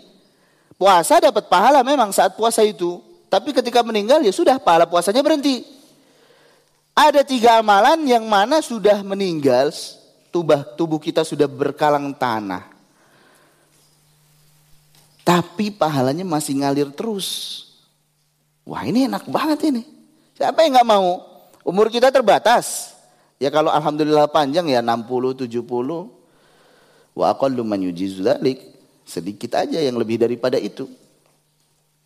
Puasa 0.74 1.22
dapat 1.24 1.48
pahala 1.48 1.80
memang 1.86 2.12
saat 2.12 2.36
puasa 2.36 2.66
itu, 2.66 3.00
tapi 3.32 3.56
ketika 3.56 3.80
meninggal 3.86 4.20
ya 4.20 4.34
sudah 4.36 4.60
pahala 4.60 4.84
puasanya 4.84 5.24
berhenti. 5.24 5.64
Ada 6.94 7.26
tiga 7.26 7.58
amalan 7.58 8.06
yang 8.06 8.28
mana 8.30 8.62
sudah 8.62 9.02
meninggal, 9.02 9.74
tubuh, 10.30 10.62
tubuh 10.78 11.00
kita 11.02 11.26
sudah 11.26 11.50
berkalang 11.50 12.14
tanah. 12.14 12.70
Tapi 15.24 15.72
pahalanya 15.72 16.28
masih 16.28 16.62
ngalir 16.62 16.92
terus. 16.92 17.64
Wah 18.68 18.84
ini 18.84 19.08
enak 19.08 19.24
banget 19.32 19.72
ini. 19.72 19.84
Siapa 20.36 20.68
yang 20.68 20.76
nggak 20.78 20.90
mau? 20.90 21.33
Umur 21.64 21.88
kita 21.88 22.12
terbatas. 22.12 22.92
Ya 23.40 23.48
kalau 23.52 23.72
alhamdulillah 23.72 24.28
panjang 24.32 24.68
ya 24.68 24.84
60, 24.84 25.48
70. 25.48 25.64
Wa 27.16 27.26
aqallu 27.32 27.64
man 27.64 27.80
yujizu 27.80 28.24
Sedikit 29.04 29.52
aja 29.60 29.80
yang 29.80 30.00
lebih 30.00 30.20
daripada 30.20 30.56
itu. 30.60 30.88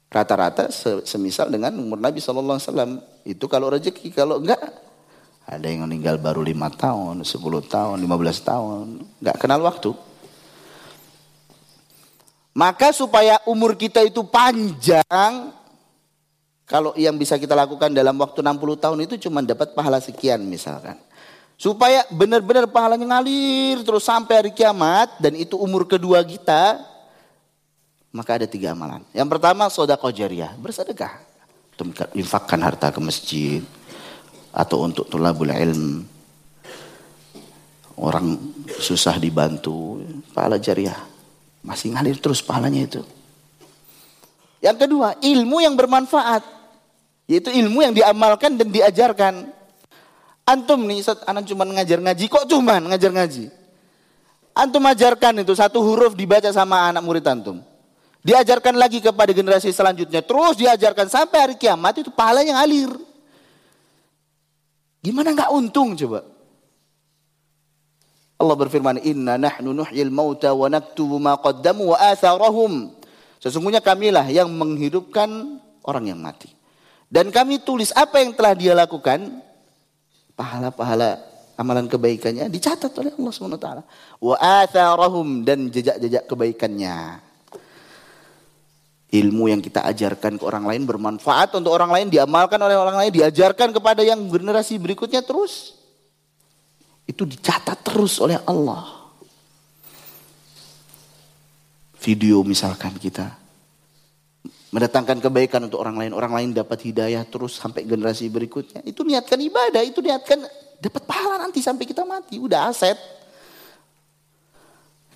Rata-rata 0.08 0.72
semisal 1.04 1.52
dengan 1.52 1.76
umur 1.78 2.00
Nabi 2.00 2.24
SAW. 2.24 2.58
Itu 3.28 3.46
kalau 3.52 3.70
rezeki, 3.70 4.14
kalau 4.16 4.40
enggak 4.40 4.62
ada 5.48 5.68
yang 5.68 5.88
meninggal 5.88 6.20
baru 6.20 6.44
lima 6.44 6.68
tahun, 6.68 7.24
10 7.24 7.28
tahun, 7.72 7.98
15 8.04 8.40
tahun. 8.44 8.86
Enggak 9.20 9.38
kenal 9.40 9.64
waktu. 9.64 9.92
Maka 12.58 12.90
supaya 12.90 13.38
umur 13.46 13.78
kita 13.78 14.02
itu 14.02 14.26
panjang, 14.26 15.54
kalau 16.68 16.92
yang 17.00 17.16
bisa 17.16 17.40
kita 17.40 17.56
lakukan 17.56 17.96
dalam 17.96 18.20
waktu 18.20 18.44
60 18.44 18.84
tahun 18.84 19.00
itu 19.08 19.16
cuma 19.24 19.40
dapat 19.40 19.72
pahala 19.72 20.04
sekian 20.04 20.44
misalkan. 20.44 21.00
Supaya 21.56 22.04
benar-benar 22.12 22.68
pahalanya 22.68 23.18
ngalir 23.18 23.88
terus 23.88 24.04
sampai 24.04 24.46
hari 24.46 24.52
kiamat 24.52 25.16
dan 25.18 25.34
itu 25.40 25.56
umur 25.56 25.88
kedua 25.88 26.22
kita, 26.28 26.84
maka 28.12 28.36
ada 28.36 28.46
tiga 28.46 28.76
amalan. 28.76 29.00
Yang 29.16 29.30
pertama 29.32 29.72
sodako 29.72 30.12
jariah, 30.12 30.52
bersedekah. 30.60 31.24
Infakkan 32.12 32.60
harta 32.60 32.92
ke 32.92 33.00
masjid. 33.00 33.64
Atau 34.52 34.84
untuk 34.84 35.08
tulabul 35.08 35.50
ilm. 35.54 36.04
Orang 37.96 38.38
susah 38.84 39.16
dibantu. 39.16 40.04
Pahala 40.36 40.60
jariah. 40.60 41.00
Masih 41.64 41.96
ngalir 41.96 42.20
terus 42.20 42.44
pahalanya 42.44 42.86
itu. 42.86 43.02
Yang 44.60 44.78
kedua, 44.84 45.16
ilmu 45.22 45.62
yang 45.62 45.78
bermanfaat. 45.78 46.57
Yaitu 47.28 47.52
ilmu 47.52 47.84
yang 47.84 47.94
diamalkan 47.94 48.56
dan 48.56 48.72
diajarkan. 48.72 49.52
Antum 50.48 50.88
nih, 50.88 51.04
anak 51.28 51.44
cuma 51.44 51.68
ngajar 51.68 52.00
ngaji, 52.00 52.26
kok 52.32 52.48
cuma 52.48 52.80
ngajar 52.80 53.12
ngaji? 53.12 53.52
Antum 54.58 54.82
ajarkan 54.88 55.44
itu 55.44 55.54
satu 55.54 55.84
huruf 55.84 56.16
dibaca 56.18 56.50
sama 56.50 56.90
anak 56.90 57.04
murid 57.06 57.28
antum. 57.28 57.62
Diajarkan 58.26 58.74
lagi 58.80 59.04
kepada 59.04 59.30
generasi 59.36 59.70
selanjutnya. 59.70 60.26
Terus 60.26 60.58
diajarkan 60.58 61.08
sampai 61.08 61.38
hari 61.38 61.56
kiamat 61.60 62.02
itu 62.02 62.10
pahalanya 62.10 62.64
ngalir. 62.64 62.90
Gimana 65.06 65.32
nggak 65.38 65.52
untung 65.54 65.94
coba? 65.94 66.26
Allah 68.38 68.56
berfirman, 68.58 68.98
"Inna 69.06 69.38
nahnu 69.38 69.78
nuhyil 69.78 70.10
mauta 70.10 70.52
wa 70.58 70.68
naktubu 70.70 71.22
ma 71.22 71.38
qaddamu 71.38 71.94
wa 71.94 71.98
atharahum." 72.02 72.98
Sesungguhnya 73.38 73.80
kamilah 73.80 74.26
yang 74.26 74.50
menghidupkan 74.50 75.62
orang 75.86 76.10
yang 76.10 76.20
mati. 76.20 76.57
Dan 77.08 77.32
kami 77.32 77.64
tulis 77.64 77.96
apa 77.96 78.20
yang 78.20 78.36
telah 78.36 78.52
dia 78.52 78.76
lakukan, 78.76 79.40
pahala-pahala 80.36 81.24
amalan 81.56 81.88
kebaikannya 81.88 82.52
dicatat 82.52 82.92
oleh 83.00 83.16
Allah 83.16 83.32
SWT. 83.32 83.70
Wa 84.20 84.36
atharahum 84.38 85.48
dan 85.48 85.72
jejak-jejak 85.72 86.28
kebaikannya. 86.28 87.26
Ilmu 89.08 89.48
yang 89.48 89.64
kita 89.64 89.88
ajarkan 89.88 90.36
ke 90.36 90.44
orang 90.44 90.68
lain 90.68 90.84
bermanfaat 90.84 91.56
untuk 91.56 91.72
orang 91.72 91.96
lain, 91.96 92.08
diamalkan 92.12 92.60
oleh 92.60 92.76
orang 92.76 93.00
lain, 93.00 93.12
diajarkan 93.16 93.72
kepada 93.72 94.04
yang 94.04 94.20
generasi 94.28 94.76
berikutnya 94.76 95.24
terus. 95.24 95.80
Itu 97.08 97.24
dicatat 97.24 97.88
terus 97.88 98.20
oleh 98.20 98.36
Allah. 98.44 98.84
Video 102.04 102.44
misalkan 102.44 103.00
kita 103.00 103.47
mendatangkan 104.68 105.24
kebaikan 105.24 105.64
untuk 105.64 105.80
orang 105.80 105.96
lain, 105.96 106.12
orang 106.12 106.34
lain 106.36 106.50
dapat 106.52 106.84
hidayah 106.84 107.24
terus 107.24 107.56
sampai 107.56 107.88
generasi 107.88 108.28
berikutnya. 108.28 108.84
Itu 108.84 109.08
niatkan 109.08 109.40
ibadah, 109.40 109.80
itu 109.84 110.04
niatkan 110.04 110.44
dapat 110.78 111.04
pahala 111.08 111.40
nanti 111.40 111.64
sampai 111.64 111.88
kita 111.88 112.04
mati, 112.04 112.36
udah 112.36 112.68
aset. 112.68 113.00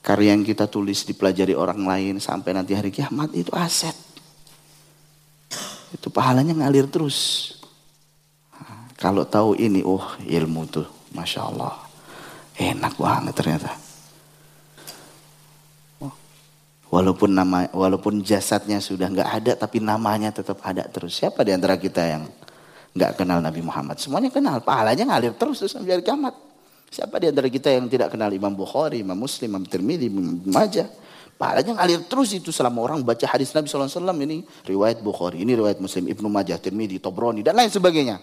Karya 0.02 0.34
yang 0.34 0.42
kita 0.42 0.66
tulis 0.66 1.06
dipelajari 1.06 1.54
orang 1.54 1.86
lain 1.86 2.16
sampai 2.18 2.58
nanti 2.58 2.74
hari 2.74 2.90
kiamat 2.90 3.36
itu 3.38 3.54
aset. 3.54 3.94
Itu 5.92 6.08
pahalanya 6.10 6.56
ngalir 6.56 6.88
terus. 6.88 7.52
Kalau 8.96 9.28
tahu 9.28 9.58
ini, 9.58 9.82
oh 9.84 10.16
ilmu 10.24 10.62
tuh, 10.70 10.88
masya 11.12 11.50
Allah, 11.50 11.74
enak 12.56 12.94
banget 12.98 13.34
ternyata. 13.34 13.91
Walaupun 16.92 17.32
nama, 17.32 17.72
walaupun 17.72 18.20
jasadnya 18.20 18.84
sudah 18.84 19.08
nggak 19.08 19.30
ada, 19.32 19.52
tapi 19.56 19.80
namanya 19.80 20.28
tetap 20.36 20.60
ada 20.60 20.84
terus. 20.92 21.16
Siapa 21.16 21.40
di 21.48 21.56
antara 21.56 21.80
kita 21.80 22.04
yang 22.04 22.28
nggak 22.92 23.16
kenal 23.16 23.40
Nabi 23.40 23.64
Muhammad? 23.64 23.96
Semuanya 23.96 24.28
kenal, 24.28 24.60
pahalanya 24.60 25.08
ngalir 25.08 25.32
terus 25.40 25.64
terus 25.64 25.72
sampai 25.72 25.96
hari 25.96 26.04
kiamat. 26.04 26.36
Siapa 26.92 27.24
di 27.24 27.32
antara 27.32 27.48
kita 27.48 27.72
yang 27.72 27.88
tidak 27.88 28.12
kenal 28.12 28.28
Imam 28.36 28.52
Bukhari, 28.52 29.00
Imam 29.00 29.16
Muslim, 29.16 29.56
Imam 29.56 29.64
Tirmidzi, 29.64 30.12
Imam 30.12 30.44
Majah? 30.44 30.92
Pahalanya 31.40 31.80
ngalir 31.80 32.04
terus 32.12 32.36
itu 32.36 32.52
selama 32.52 32.84
orang 32.84 33.00
baca 33.08 33.24
hadis 33.24 33.56
Nabi 33.56 33.72
SAW 33.72 33.88
ini 34.20 34.44
riwayat 34.68 35.00
Bukhari, 35.00 35.48
ini 35.48 35.56
riwayat 35.56 35.80
Muslim, 35.80 36.12
Ibnu 36.12 36.28
Majah, 36.28 36.60
Tirmidzi, 36.60 37.00
Tobroni 37.00 37.40
dan 37.40 37.56
lain 37.56 37.72
sebagainya. 37.72 38.20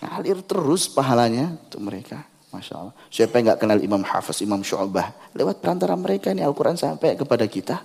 Ngalir 0.00 0.40
terus 0.48 0.88
pahalanya 0.88 1.52
untuk 1.68 1.84
mereka. 1.84 2.24
Masya 2.54 2.74
Allah. 2.78 2.94
Siapa 3.10 3.34
yang 3.42 3.50
nggak 3.50 3.60
kenal 3.66 3.78
Imam 3.82 4.02
Hafiz, 4.06 4.38
Imam 4.46 4.62
Syu'bah. 4.62 5.34
Lewat 5.34 5.58
perantara 5.58 5.98
mereka 5.98 6.30
ini 6.30 6.46
Al-Quran 6.46 6.78
sampai 6.78 7.18
kepada 7.18 7.42
kita. 7.50 7.82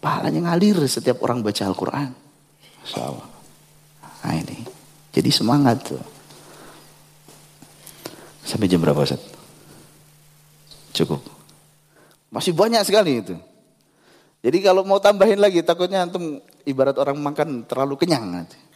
Pahalanya 0.00 0.48
ngalir 0.48 0.80
setiap 0.88 1.20
orang 1.20 1.44
baca 1.44 1.62
Al-Quran. 1.68 2.10
Masya 2.80 3.00
Allah. 3.04 3.28
Nah 4.24 4.34
ini. 4.34 4.64
Jadi 5.12 5.28
semangat 5.28 5.84
tuh. 5.84 6.00
Sampai 8.48 8.70
jam 8.70 8.80
berapa 8.80 9.04
Ustaz? 9.04 9.20
Cukup. 10.96 11.20
Masih 12.32 12.56
banyak 12.56 12.80
sekali 12.88 13.20
itu. 13.20 13.36
Jadi 14.38 14.58
kalau 14.62 14.86
mau 14.86 15.02
tambahin 15.02 15.42
lagi 15.42 15.60
takutnya 15.66 16.06
antum 16.06 16.38
ibarat 16.62 16.96
orang 16.96 17.18
makan 17.18 17.66
terlalu 17.66 17.98
kenyang 17.98 18.24
nanti. 18.24 18.67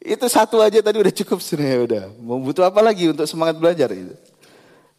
Itu 0.00 0.26
satu 0.30 0.62
aja 0.62 0.78
tadi 0.78 0.96
udah 1.00 1.14
cukup 1.14 1.38
sebenarnya 1.42 1.80
udah. 1.82 2.04
Mau 2.22 2.38
butuh 2.38 2.64
apa 2.68 2.80
lagi 2.84 3.10
untuk 3.10 3.26
semangat 3.26 3.56
belajar 3.58 3.90
itu? 3.90 4.14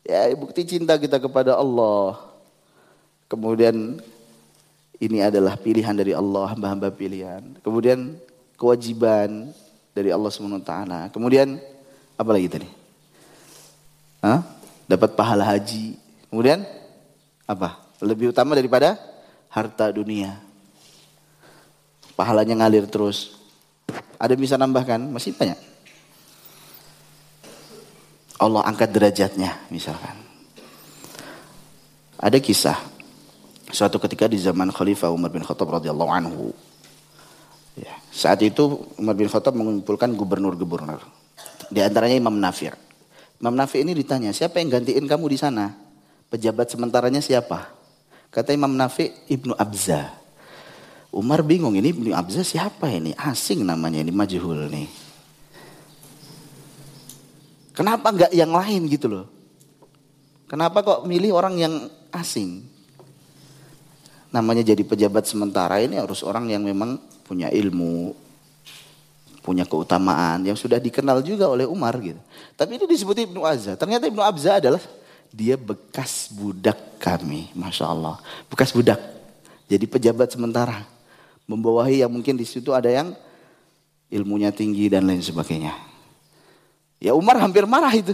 Ya 0.07 0.31
bukti 0.35 0.63
cinta 0.63 0.95
kita 0.95 1.19
kepada 1.19 1.55
Allah. 1.55 2.15
Kemudian 3.27 3.99
ini 4.97 5.19
adalah 5.21 5.59
pilihan 5.59 5.93
dari 5.93 6.15
Allah, 6.15 6.55
hamba-hamba 6.55 6.89
pilihan. 6.89 7.43
Kemudian 7.61 8.17
kewajiban 8.57 9.53
dari 9.93 10.09
Allah 10.09 10.31
SWT. 10.33 10.73
Kemudian 11.13 11.61
apa 12.17 12.29
lagi 12.33 12.47
tadi? 12.49 12.69
Hah? 14.25 14.41
Dapat 14.89 15.13
pahala 15.13 15.45
haji. 15.45 15.99
Kemudian 16.31 16.65
apa? 17.45 17.77
Lebih 18.01 18.33
utama 18.33 18.57
daripada 18.57 18.97
harta 19.51 19.93
dunia. 19.93 20.37
Pahalanya 22.17 22.65
ngalir 22.65 22.89
terus. 22.89 23.37
Ada 24.17 24.33
bisa 24.33 24.57
nambahkan? 24.57 25.13
Masih 25.13 25.33
banyak. 25.37 25.57
Allah 28.37 28.61
angkat 28.69 28.93
derajatnya 28.93 29.57
misalkan. 29.73 30.13
Ada 32.17 32.37
kisah 32.41 32.77
suatu 33.69 34.01
ketika 34.01 34.25
di 34.29 34.37
zaman 34.41 34.73
Khalifah 34.73 35.13
Umar 35.13 35.29
bin 35.33 35.45
Khattab 35.45 35.69
radhiyallahu 35.69 36.11
anhu. 36.13 36.53
Ya, 37.77 37.93
saat 38.09 38.41
itu 38.41 38.89
Umar 38.97 39.13
bin 39.13 39.29
Khattab 39.29 39.53
mengumpulkan 39.53 40.13
gubernur-gubernur. 40.17 41.01
Di 41.69 41.81
antaranya 41.85 42.17
Imam 42.17 42.33
Nafir. 42.33 42.73
Imam 43.37 43.53
Nafi 43.53 43.85
ini 43.85 43.93
ditanya, 43.93 44.33
siapa 44.33 44.57
yang 44.57 44.73
gantiin 44.73 45.05
kamu 45.05 45.29
di 45.29 45.37
sana? 45.37 45.69
Pejabat 46.33 46.73
sementaranya 46.73 47.21
siapa? 47.21 47.69
Kata 48.33 48.49
Imam 48.49 48.73
Nafi, 48.73 49.13
Ibnu 49.29 49.53
Abza. 49.53 50.09
Umar 51.11 51.41
bingung, 51.41 51.73
ini 51.73 51.91
Ibnu 51.95 52.11
Abza 52.13 52.43
siapa 52.43 52.91
ini? 52.91 53.15
Asing 53.15 53.63
namanya, 53.63 54.03
ini 54.03 54.11
majhul 54.11 54.67
nih. 54.69 54.89
Kenapa 57.77 58.09
enggak 58.09 58.31
yang 58.33 58.49
lain 58.51 58.89
gitu 58.89 59.05
loh? 59.05 59.25
Kenapa 60.49 60.81
kok 60.81 61.05
milih 61.05 61.35
orang 61.35 61.55
yang 61.61 61.73
asing? 62.09 62.65
Namanya 64.33 64.65
jadi 64.65 64.81
pejabat 64.81 65.29
sementara 65.29 65.79
ini 65.79 65.95
harus 65.99 66.25
orang 66.25 66.49
yang 66.49 66.65
memang 66.65 66.99
punya 67.23 67.53
ilmu, 67.53 68.15
punya 69.45 69.63
keutamaan 69.63 70.43
yang 70.43 70.59
sudah 70.59 70.81
dikenal 70.81 71.23
juga 71.23 71.47
oleh 71.47 71.63
Umar 71.63 71.95
gitu. 72.03 72.19
Tapi 72.59 72.75
ini 72.75 72.83
disebut 72.83 73.15
Ibnu 73.15 73.47
Azza. 73.47 73.79
Ternyata 73.79 74.09
Ibnu 74.11 74.19
Abza 74.19 74.59
adalah 74.59 74.83
dia 75.31 75.55
bekas 75.55 76.33
budak 76.33 76.99
kami, 76.99 77.51
masya 77.55 77.87
Allah, 77.87 78.17
bekas 78.51 78.73
budak. 78.73 78.99
Jadi 79.67 79.85
pejabat 79.87 80.31
sementara, 80.31 80.83
membawahi 81.47 82.03
yang 82.03 82.11
mungkin 82.11 82.35
di 82.35 82.43
situ 82.43 82.75
ada 82.75 82.91
yang 82.91 83.15
ilmunya 84.11 84.51
tinggi 84.51 84.91
dan 84.91 85.07
lain 85.07 85.23
sebagainya. 85.23 85.73
Ya 86.99 87.15
Umar 87.15 87.39
hampir 87.39 87.63
marah 87.63 87.91
itu. 87.95 88.13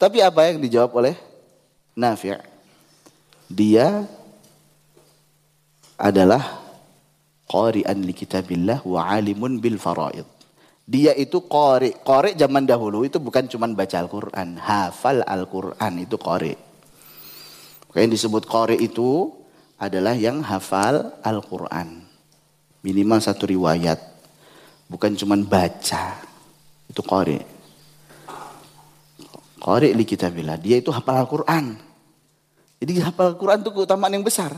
Tapi 0.00 0.24
apa 0.24 0.48
yang 0.48 0.58
dijawab 0.64 0.96
oleh 0.96 1.14
Nafi'? 1.92 2.40
Dia 3.50 4.08
adalah 6.00 6.64
qari'an 7.44 7.98
li 8.00 8.14
kitabillah 8.16 8.80
wa 8.88 9.04
alimun 9.04 9.60
bil 9.60 9.76
faraid. 9.76 10.24
Dia 10.88 11.12
itu 11.14 11.44
qari. 11.44 11.92
Qari 12.00 12.34
zaman 12.34 12.64
dahulu 12.64 13.04
itu 13.04 13.20
bukan 13.20 13.46
cuma 13.46 13.68
baca 13.70 14.00
Al-Qur'an, 14.00 14.58
hafal 14.58 15.22
Al-Qur'an 15.22 16.00
itu 16.00 16.16
qari. 16.16 16.56
Yang 17.94 18.08
disebut 18.16 18.48
qari 18.48 18.80
itu 18.80 19.30
adalah 19.76 20.16
yang 20.16 20.40
hafal 20.42 21.14
Al-Qur'an. 21.22 21.99
Minimal 22.80 23.20
satu 23.20 23.44
riwayat. 23.48 24.00
Bukan 24.88 25.14
cuma 25.14 25.36
baca. 25.36 26.16
Itu 26.88 27.04
qari. 27.04 27.38
Qari 29.60 29.92
li 29.92 30.04
kitabillah. 30.08 30.56
Dia 30.56 30.80
itu 30.80 30.88
hafal 30.88 31.20
Al-Qur'an. 31.22 31.76
Jadi 32.80 32.92
hafal 33.04 33.36
Al-Qur'an 33.36 33.60
itu 33.60 33.70
keutamaan 33.70 34.16
yang 34.16 34.24
besar. 34.24 34.56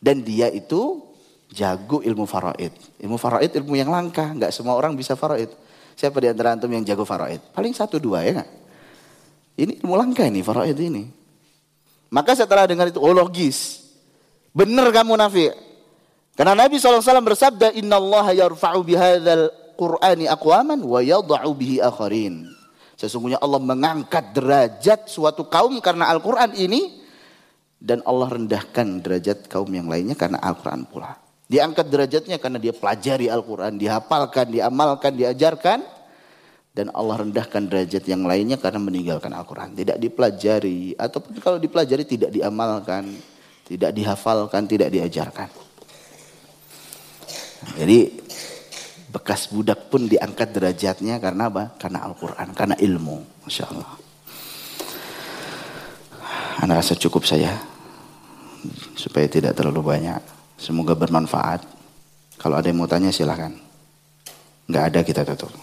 Dan 0.00 0.24
dia 0.24 0.48
itu 0.48 1.04
jago 1.52 2.00
ilmu 2.00 2.24
faraid. 2.24 2.72
Ilmu 3.04 3.20
faraid 3.20 3.52
ilmu 3.60 3.76
yang 3.76 3.92
langka, 3.92 4.32
nggak 4.32 4.50
semua 4.50 4.72
orang 4.72 4.96
bisa 4.96 5.12
faraid. 5.12 5.52
Siapa 5.92 6.16
di 6.22 6.32
antara 6.32 6.56
antum 6.56 6.70
yang 6.72 6.86
jago 6.86 7.04
faraid? 7.04 7.42
Paling 7.52 7.76
satu 7.76 8.00
dua 8.00 8.24
ya? 8.24 8.46
Ini 9.58 9.84
ilmu 9.84 9.94
langka 9.98 10.24
ini 10.24 10.40
faraid 10.40 10.78
ini. 10.80 11.10
Maka 12.08 12.32
setelah 12.32 12.64
dengar 12.64 12.88
itu, 12.88 12.96
oh 13.02 13.12
logis. 13.12 13.84
Benar 14.56 14.88
kamu 14.88 15.12
Nafi. 15.20 15.67
Karena 16.38 16.54
Nabi 16.54 16.78
SAW 16.78 17.02
bersabda, 17.02 17.74
Inna 17.74 17.98
Allah 17.98 18.46
yarfa'u 18.46 18.86
Qur'ani 19.74 20.30
aqwaman 20.30 20.78
wa 20.86 21.02
yada'u 21.02 21.50
bihi 21.50 21.82
akharin. 21.82 22.46
Sesungguhnya 22.94 23.42
Allah 23.42 23.58
mengangkat 23.58 24.34
derajat 24.34 25.10
suatu 25.10 25.50
kaum 25.50 25.82
karena 25.82 26.06
Al-Quran 26.14 26.54
ini. 26.54 27.02
Dan 27.78 28.02
Allah 28.06 28.38
rendahkan 28.38 29.02
derajat 29.02 29.46
kaum 29.46 29.70
yang 29.70 29.86
lainnya 29.86 30.14
karena 30.18 30.38
Al-Quran 30.42 30.86
pula. 30.86 31.14
Diangkat 31.46 31.86
derajatnya 31.90 32.42
karena 32.42 32.58
dia 32.58 32.74
pelajari 32.74 33.30
Al-Quran, 33.30 33.78
dihafalkan, 33.78 34.46
diamalkan, 34.50 35.14
diajarkan. 35.14 35.78
Dan 36.74 36.90
Allah 36.94 37.22
rendahkan 37.22 37.66
derajat 37.66 38.02
yang 38.06 38.26
lainnya 38.26 38.58
karena 38.58 38.78
meninggalkan 38.78 39.30
Al-Quran. 39.34 39.74
Tidak 39.78 39.98
dipelajari, 39.98 40.94
ataupun 40.94 41.38
kalau 41.42 41.58
dipelajari 41.58 42.06
tidak 42.06 42.30
diamalkan, 42.30 43.14
tidak 43.66 43.90
dihafalkan, 43.94 44.66
tidak 44.66 44.90
diajarkan. 44.90 45.67
Jadi 47.74 47.98
bekas 49.08 49.50
budak 49.50 49.90
pun 49.90 50.06
diangkat 50.06 50.54
derajatnya 50.54 51.18
karena 51.18 51.50
apa? 51.50 51.74
Karena 51.80 52.04
Al-Quran, 52.06 52.48
karena 52.54 52.76
ilmu. 52.78 53.16
Masya 53.46 53.64
Allah. 53.72 53.90
Anda 56.62 56.78
rasa 56.78 56.94
cukup 56.98 57.24
saya. 57.26 57.54
supaya 58.98 59.30
tidak 59.30 59.54
terlalu 59.54 59.94
banyak. 59.94 60.18
Semoga 60.58 60.90
bermanfaat. 60.98 61.62
Kalau 62.34 62.58
ada 62.58 62.66
yang 62.66 62.82
mau 62.82 62.90
tanya 62.90 63.14
silahkan. 63.14 63.54
Nggak 64.66 64.84
ada 64.90 65.00
kita 65.06 65.22
tutup. 65.22 65.54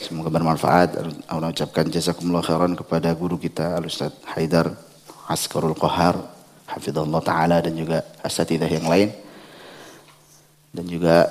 Semoga 0.00 0.32
bermanfaat. 0.32 0.96
Allah 1.28 1.52
ucapkan 1.52 1.84
jazakumullah 1.92 2.40
khairan 2.40 2.72
kepada 2.72 3.12
guru 3.12 3.36
kita 3.36 3.76
Al-Ustaz 3.76 4.16
Haidar 4.32 4.72
Askarul 5.28 5.76
Qahar 5.76 6.16
Hafizullah 6.64 7.20
Ta'ala 7.20 7.60
dan 7.60 7.76
juga 7.76 8.00
asatidah 8.24 8.68
yang 8.68 8.88
lain. 8.88 9.12
Dan 10.68 10.84
juga 10.84 11.26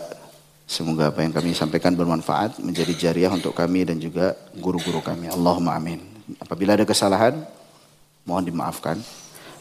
semoga 0.67 1.13
apa 1.13 1.23
yang 1.23 1.31
kami 1.31 1.53
sampaikan 1.53 1.93
bermanfaat 1.93 2.59
menjadi 2.59 2.93
jariah 2.97 3.31
untuk 3.31 3.53
kami 3.53 3.87
dan 3.87 4.01
juga 4.01 4.35
guru-guru 4.57 4.99
kami. 4.99 5.29
Allahumma 5.31 5.77
amin. 5.77 6.01
Apabila 6.41 6.75
ada 6.75 6.83
kesalahan, 6.83 7.39
mohon 8.27 8.43
dimaafkan. 8.43 8.99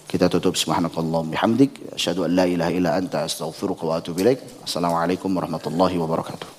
Kita 0.06 0.30
tutup 0.30 0.54
subhanakallah 0.54 1.26
bihamdik. 1.26 1.94
Asyhadu 1.94 2.26
an 2.26 2.30
la 2.38 2.46
ilaha 2.46 2.70
illa 2.70 2.90
anta 2.94 3.26
astaghfiruka 3.26 3.82
wa 3.86 3.98
atubu 3.98 4.22
ilaik. 4.22 4.38
Assalamualaikum 4.62 5.30
warahmatullahi 5.34 5.98
wabarakatuh. 5.98 6.55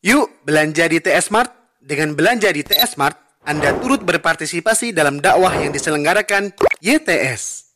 Yuk 0.00 0.48
belanja 0.48 0.88
di 0.88 0.96
TS 0.96 1.28
Mart. 1.28 1.52
Dengan 1.80 2.16
belanja 2.16 2.48
di 2.48 2.64
TS 2.64 2.96
Mart, 2.96 3.20
anda 3.44 3.76
turut 3.76 4.00
berpartisipasi 4.00 4.96
dalam 4.96 5.20
dakwah 5.20 5.52
yang 5.52 5.76
diselenggarakan 5.76 6.56
YTS. 6.80 7.68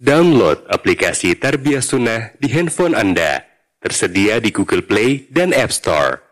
Download 0.00 0.64
aplikasi 0.68 1.36
Tarbiyah 1.36 1.84
Sunnah 1.84 2.32
di 2.40 2.48
handphone 2.48 2.96
Anda. 2.96 3.44
Tersedia 3.84 4.40
di 4.40 4.48
Google 4.48 4.84
Play 4.84 5.28
dan 5.28 5.52
App 5.52 5.68
Store. 5.68 6.24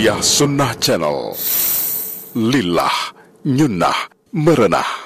Tarbiyah 0.00 0.24
Sunnah 0.24 0.72
Channel. 0.80 1.36
Lillah 2.32 3.12
Nyunnah 3.44 4.08
Merenah 4.32 4.99